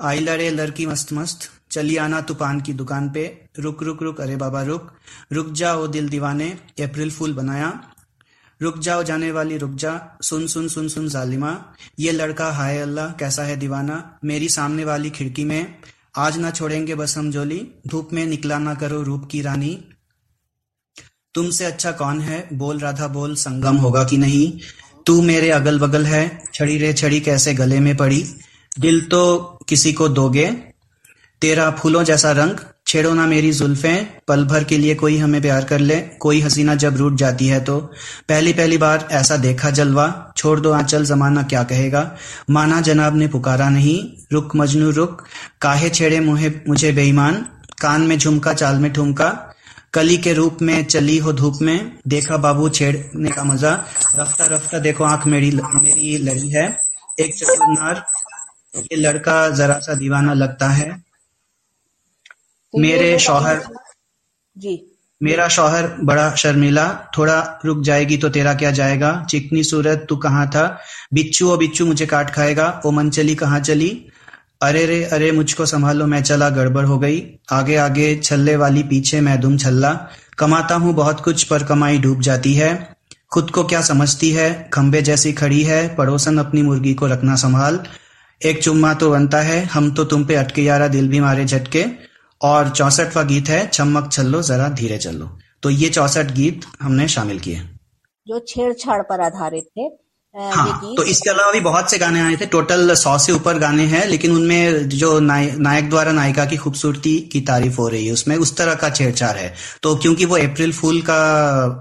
आई 0.01 0.19
लड़े 0.19 0.49
लड़की 0.49 0.85
मस्त 0.85 1.13
मस्त। 1.13 1.39
चली 1.71 1.97
आना 1.97 2.21
तू 2.21 2.33
पान 2.33 2.61
की 2.61 2.73
दुकान 2.73 3.09
पे। 3.09 3.49
रुक 3.59 3.83
रुक 3.83 4.03
रुक, 4.03 4.21
अरे 4.21 4.35
बाबा, 4.35 4.61
रुक। 4.61 4.91
रुक 5.31 5.51
जा 5.51 5.73
ओ 5.73 5.87
दिल 5.87 6.09
दीवाने, 6.09 6.49
अप्रैल 6.81 7.11
फूल 7.11 7.33
बनाया। 7.33 7.83
रुक 8.61 8.77
जाओ 8.77 9.03
जाने 9.03 9.31
वाली, 9.31 9.57
रुक 9.57 9.71
जा। 9.71 10.17
सुन 10.21 10.47
सुन 10.47 10.67
सुन 10.67 10.87
सुन, 10.87 11.09
जालिमा। 11.09 11.73
ये 11.99 12.11
लड़का, 12.11 12.51
हाय 12.51 12.77
अल्लाह, 12.77 13.11
कैसा 13.11 13.43
है 13.43 13.55
दीवाना? 13.55 14.19
मेरी 14.23 14.49
सामने 14.49 14.85
वाली 14.85 15.09
खिड़की 15.09 15.43
में। 15.43 15.75
आज 16.17 16.37
ना 16.37 16.51
छोड़ेंगे 16.51 16.95
बस 16.95 17.17
हम 17.17 17.31
जोली। 17.31 17.71
धूप 17.87 18.09
में 18.13 18.25
निकला 18.25 18.59
ना 18.59 18.75
करो 18.75 19.01
रूप 19.01 19.29
की 19.31 19.41
रानी। 19.41 19.87
तुमसे 21.33 21.65
अच्छा 21.65 21.91
कौन 21.91 22.21
है? 22.21 22.49
बोल 22.53 22.79
राधा, 22.79 23.07
बोल। 23.07 23.35
संगम 23.35 23.75
होगा 23.75 24.03
कि 24.03 24.17
नहीं? 24.17 24.59
तू 25.07 25.21
मेरे 25.21 25.49
अगल 25.49 25.79
बगल 25.79 26.05
है, 26.05 26.43
छड़ी 26.53 26.77
रे 26.77 26.93
छड़ी 26.93 27.19
कैसे 27.19 27.53
गले 27.53 27.79
में 27.79 27.97
पड़ी? 27.97 28.35
दिल 28.79 29.01
तो 29.01 29.37
किसी 29.69 29.93
को 29.93 30.09
दोगे? 30.09 30.51
तेरा 31.41 31.71
फूलों 31.71 32.03
जैसा 32.03 32.31
रंग, 32.31 32.51
छेड़ो 32.87 33.13
ना 33.13 33.27
मेरी 33.27 33.51
जुल्फे, 33.51 34.07
पल 34.27 34.45
भर 34.45 34.63
के 34.63 34.77
लिए 34.77 34.95
कोई 34.95 35.17
हमें 35.17 35.41
प्यार 35.41 35.63
कर 35.63 35.79
ले, 35.79 35.95
कोई 35.95 36.41
हसीना 36.41 36.75
जब 36.75 36.97
रूठ 36.97 37.13
जाती 37.13 37.47
है 37.47 37.59
तो। 37.59 37.77
पहली 38.29 38.53
पहली 38.53 38.77
बार 38.77 39.07
ऐसा 39.11 39.37
देखा 39.37 39.69
जलवा, 39.69 40.33
छोड़ 40.37 40.59
दो 40.59 40.71
आंचल, 40.71 41.05
जमाना 41.05 41.43
क्या 41.43 41.63
कहेगा? 41.63 42.15
माना 42.49 42.81
जनाब 42.81 43.17
ने 43.17 43.27
पुकारा 43.27 43.69
नहीं, 43.69 44.25
रुक 44.33 44.55
मजनू, 44.55 44.91
रुक। 44.91 45.23
काहे 45.61 45.89
छेड़े 45.89 46.19
मुहे, 46.19 46.51
मुझे 46.67 46.91
बेईमान? 46.91 47.45
कान 47.81 48.01
में 48.01 48.17
झुमका, 48.17 48.53
चाल 48.53 48.75
में 48.75 48.93
ठुमका। 48.93 49.46
कली 49.97 50.17
के 50.17 50.33
रूप 50.33 50.57
में 50.61 50.83
चली 50.85 51.17
हो 51.17 51.31
धूप 51.33 51.53
में 51.61 51.99
देखा 52.07 52.37
बाबू 52.37 52.67
छेड़ने 52.69 53.29
का 53.29 53.43
मज़ा। 53.43 53.71
रफ्ता 54.15 54.45
रफ्ता 54.45 54.79
देखो 54.79 55.03
आँख 55.03 55.25
मेरी 55.27 55.49
मेरी 55.51 56.17
लड़ी 56.17 56.49
है। 56.49 56.65
एक 57.19 57.33
चतुरनार 57.35 58.03
ये 58.77 58.95
लड़का 58.95 59.37
जरा 59.49 59.79
सा 59.79 59.93
दीवाना 59.93 60.33
लगता 60.33 60.67
है। 60.69 60.91
तो 60.93 62.79
मेरे 62.79 63.17
शौहर 63.19 63.63
जी। 64.57 64.75
मेरा 65.21 65.47
शौहर 65.47 65.87
बड़ा 66.01 66.29
शर्मिला 66.35 66.87
थोड़ा 67.17 67.39
रुक 67.65 67.81
जाएगी 67.83 68.17
तो 68.17 68.29
तेरा 68.29 68.53
क्या 68.53 68.71
जाएगा? 68.71 69.25
चिकनी 69.29 69.63
सूरत 69.63 70.05
तू 70.09 70.15
कहाँ 70.17 70.47
था? 70.49 70.65
बिच्छू 71.13 71.49
ओ 71.49 71.57
बिच्छू 71.57 71.85
मुझे 71.85 72.05
काट 72.05 72.29
खाएगा। 72.29 72.81
ओ 72.85 72.91
मन 72.91 73.09
चली 73.09 73.35
कहाँ 73.35 73.59
चली? 73.59 73.89
अरे 74.61 74.85
रे, 74.85 75.03
अरे 75.03 75.31
मुझको 75.31 75.65
संभालो, 75.65 76.05
मैं 76.05 76.23
चला, 76.23 76.49
गड़बड़ 76.49 76.85
हो 76.85 76.99
गई। 76.99 77.23
आगे 77.51 77.75
आगे, 77.75 78.15
छल्ले 78.15 78.55
वाली 78.55 78.83
पीछे, 78.83 79.21
मैं 79.21 79.39
दुम 79.39 79.57
छल्ला। 79.57 80.07
कमाता 80.37 80.75
हूँ 80.75 80.93
बहुत 80.93 81.19
कुछ, 81.19 81.43
पर 81.43 81.63
कमाई 81.63 81.97
डूब 81.97 82.21
जाती 82.21 82.53
है। 82.53 82.95
खुद 83.31 83.51
को 83.51 83.63
क्या 83.63 83.81
समझती 83.81 84.31
है? 84.31 84.69
खंबे 84.73 85.01
जैसी 85.01 85.33
खड़ी 85.33 85.63
है, 85.63 85.95
पड़ोसन 85.95 86.37
अपनी 86.37 86.61
मुर्गी 86.61 86.93
को 86.93 87.07
रखना 87.07 87.35
संभाल। 87.35 87.79
एक 88.45 88.63
चुम्मा 88.63 88.93
तो 88.93 89.11
बनता 89.11 89.41
है, 89.41 89.65
हम 89.65 89.91
तो 89.91 90.03
तुम 90.05 90.25
पे 90.25 90.35
अटके, 90.35 90.63
यारा 90.63 90.87
दिल 90.87 91.09
भी 91.09 91.19
मारे 91.19 91.45
झटके। 91.45 91.85
और 92.41 92.69
चौसठवा 92.69 93.23
गीत 93.23 93.49
है 93.49 93.67
चमक 93.67 94.07
चलो 94.07 94.41
जरा 94.41 94.69
धीरे 94.69 94.97
चलो। 94.97 95.39
तो 95.63 95.69
ये 95.69 95.89
चौसठ 95.89 96.31
गीत 96.31 96.61
हमने 96.81 97.07
शामिल 97.07 97.39
किए। 97.39 97.61
जो 98.27 98.39
छेड़छाड़ 98.47 99.01
पर 99.01 99.21
आधारित 99.21 99.63
थे 99.63 100.06
हाँ 100.37 100.93
तो 100.95 101.03
इसके 101.03 101.29
अलावा 101.29 101.51
भी 101.51 101.59
बहुत 101.61 101.91
से 101.91 101.97
गाने 101.97 102.19
आए 102.21 102.35
थे। 102.35 102.45
टोटल 102.47 102.93
सौ 102.95 103.17
से 103.17 103.31
ऊपर 103.33 103.57
गाने 103.59 103.83
हैं 103.85 104.05
लेकिन 104.07 104.31
उनमें 104.31 104.89
जो 104.89 105.19
नाय, 105.19 105.51
नायक 105.57 105.89
द्वारा 105.89 106.11
नायिका 106.11 106.45
की 106.45 106.57
खूबसूरती 106.57 107.17
की 107.31 107.41
तारीफ़ 107.43 107.77
हो 107.77 107.87
रही 107.87 108.05
है 108.05 108.13
उसमें 108.13 108.35
उस 108.37 108.55
तरह 108.57 108.75
का 108.75 108.89
छेड़छाड़ 108.91 109.35
है। 109.37 109.53
तो 109.83 109.95
क्योंकि 109.95 110.25
वो 110.25 110.37
अप्रैल 110.37 110.73
फूल 110.73 111.01
का 111.01 111.17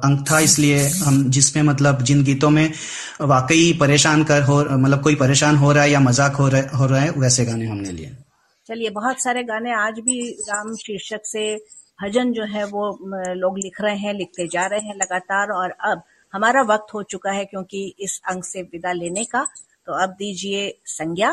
अंक 0.05 0.25
था 0.31 0.39
इसलिए 0.41 0.87
हम 0.89 1.23
जिसमें 1.31 1.63
मतलब 1.63 2.03
जिन 2.03 2.25
गीतों 2.25 2.51
में 2.51 2.73
वाकई 3.23 3.73
परेशान 3.81 4.25
कर 4.25 4.43
हो 4.43 4.59
मतलब 4.63 5.03
कोई 5.03 5.15
परेशान 5.17 5.57
हो 5.57 5.73
रहा 5.73 5.83
है 5.83 5.91
या 5.91 6.01
मज़ाक 6.01 6.37
हो 6.37 6.49
रहा 6.49 6.77
हो 6.79 6.87
रहा 6.87 7.01
है 7.01 7.11
वैसे 7.19 7.45
गाने 7.45 7.67
हमने 7.67 7.93
लिए। 7.93 8.11
चलिए 8.67 8.91
बहुत 8.91 9.23
सारे 9.23 9.43
गाने 9.45 9.73
आज 9.77 10.01
भी 10.01 10.21
राम 10.49 10.75
शीर्षक 10.77 11.21
से 11.25 11.55
भजन 11.99 12.33
जो 12.33 12.45
है 12.47 12.65
वो 12.67 12.91
लोग 13.35 13.59
लिख 13.59 13.81
रहे 13.81 13.97
हैं 13.99 14.15
लिखते 14.15 14.47
जा 14.49 14.67
रहे 14.67 14.81
हैं 14.81 14.95
लगातार 14.97 15.53
और 15.53 15.71
अब 15.85 16.03
हमारा 16.37 16.63
वक्त 16.63 16.93
हो 16.95 17.03
चुका 17.03 17.31
है 17.33 17.45
क्योंकि 17.45 17.81
इस 17.99 18.21
अंक 18.29 18.45
से 18.45 18.63
विदा 18.63 18.93
लेने 18.93 19.25
का। 19.25 19.43
तो 19.87 19.93
अब 20.03 20.11
दीजिए 20.19 20.63
संज्ञा 20.87 21.31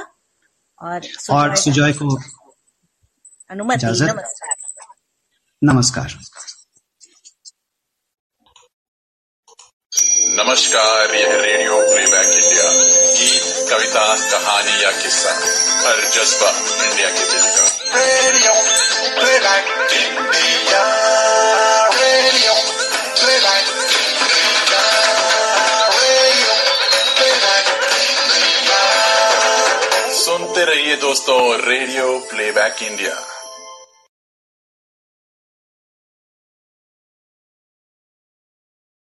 और 0.82 1.08
और 1.32 1.56
सुजय 1.56 1.94
को 1.94 2.16
अनुमति 3.50 3.86
नमस्कार। 3.86 4.16
नमस्कार। 5.62 6.16
नमस्कार 10.38 11.16
यह 11.16 11.36
रेडियो 11.42 11.76
प्लेबैक 11.82 12.32
इंडिया 12.34 12.72
गीत 13.18 13.70
कविता 13.70 14.06
कहानी 14.32 14.84
या 14.84 14.92
किस्सा 15.02 15.34
हर 15.86 16.02
जज्बा 16.16 16.50
इंडिया 16.86 17.10
के 17.10 17.26
दिल 17.32 17.46
का। 17.56 17.66
Radio 17.98 18.54
playback 19.20 19.66
India. 19.94 21.03
सुनते 30.53 30.65
रहिए 30.65 30.95
दोस्तों 31.03 31.37
radio 31.61 32.07
playback 32.31 32.83
India 32.87 33.13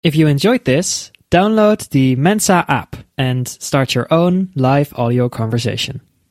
If 0.10 0.16
you 0.20 0.28
enjoyed 0.28 0.64
this, 0.70 1.12
download 1.38 1.84
the 1.90 2.16
Mensa 2.16 2.64
app 2.78 2.96
and 3.18 3.52
start 3.68 3.94
your 3.94 4.08
own 4.20 4.40
live 4.56 4.94
audio 4.96 5.28
conversation. 5.28 6.00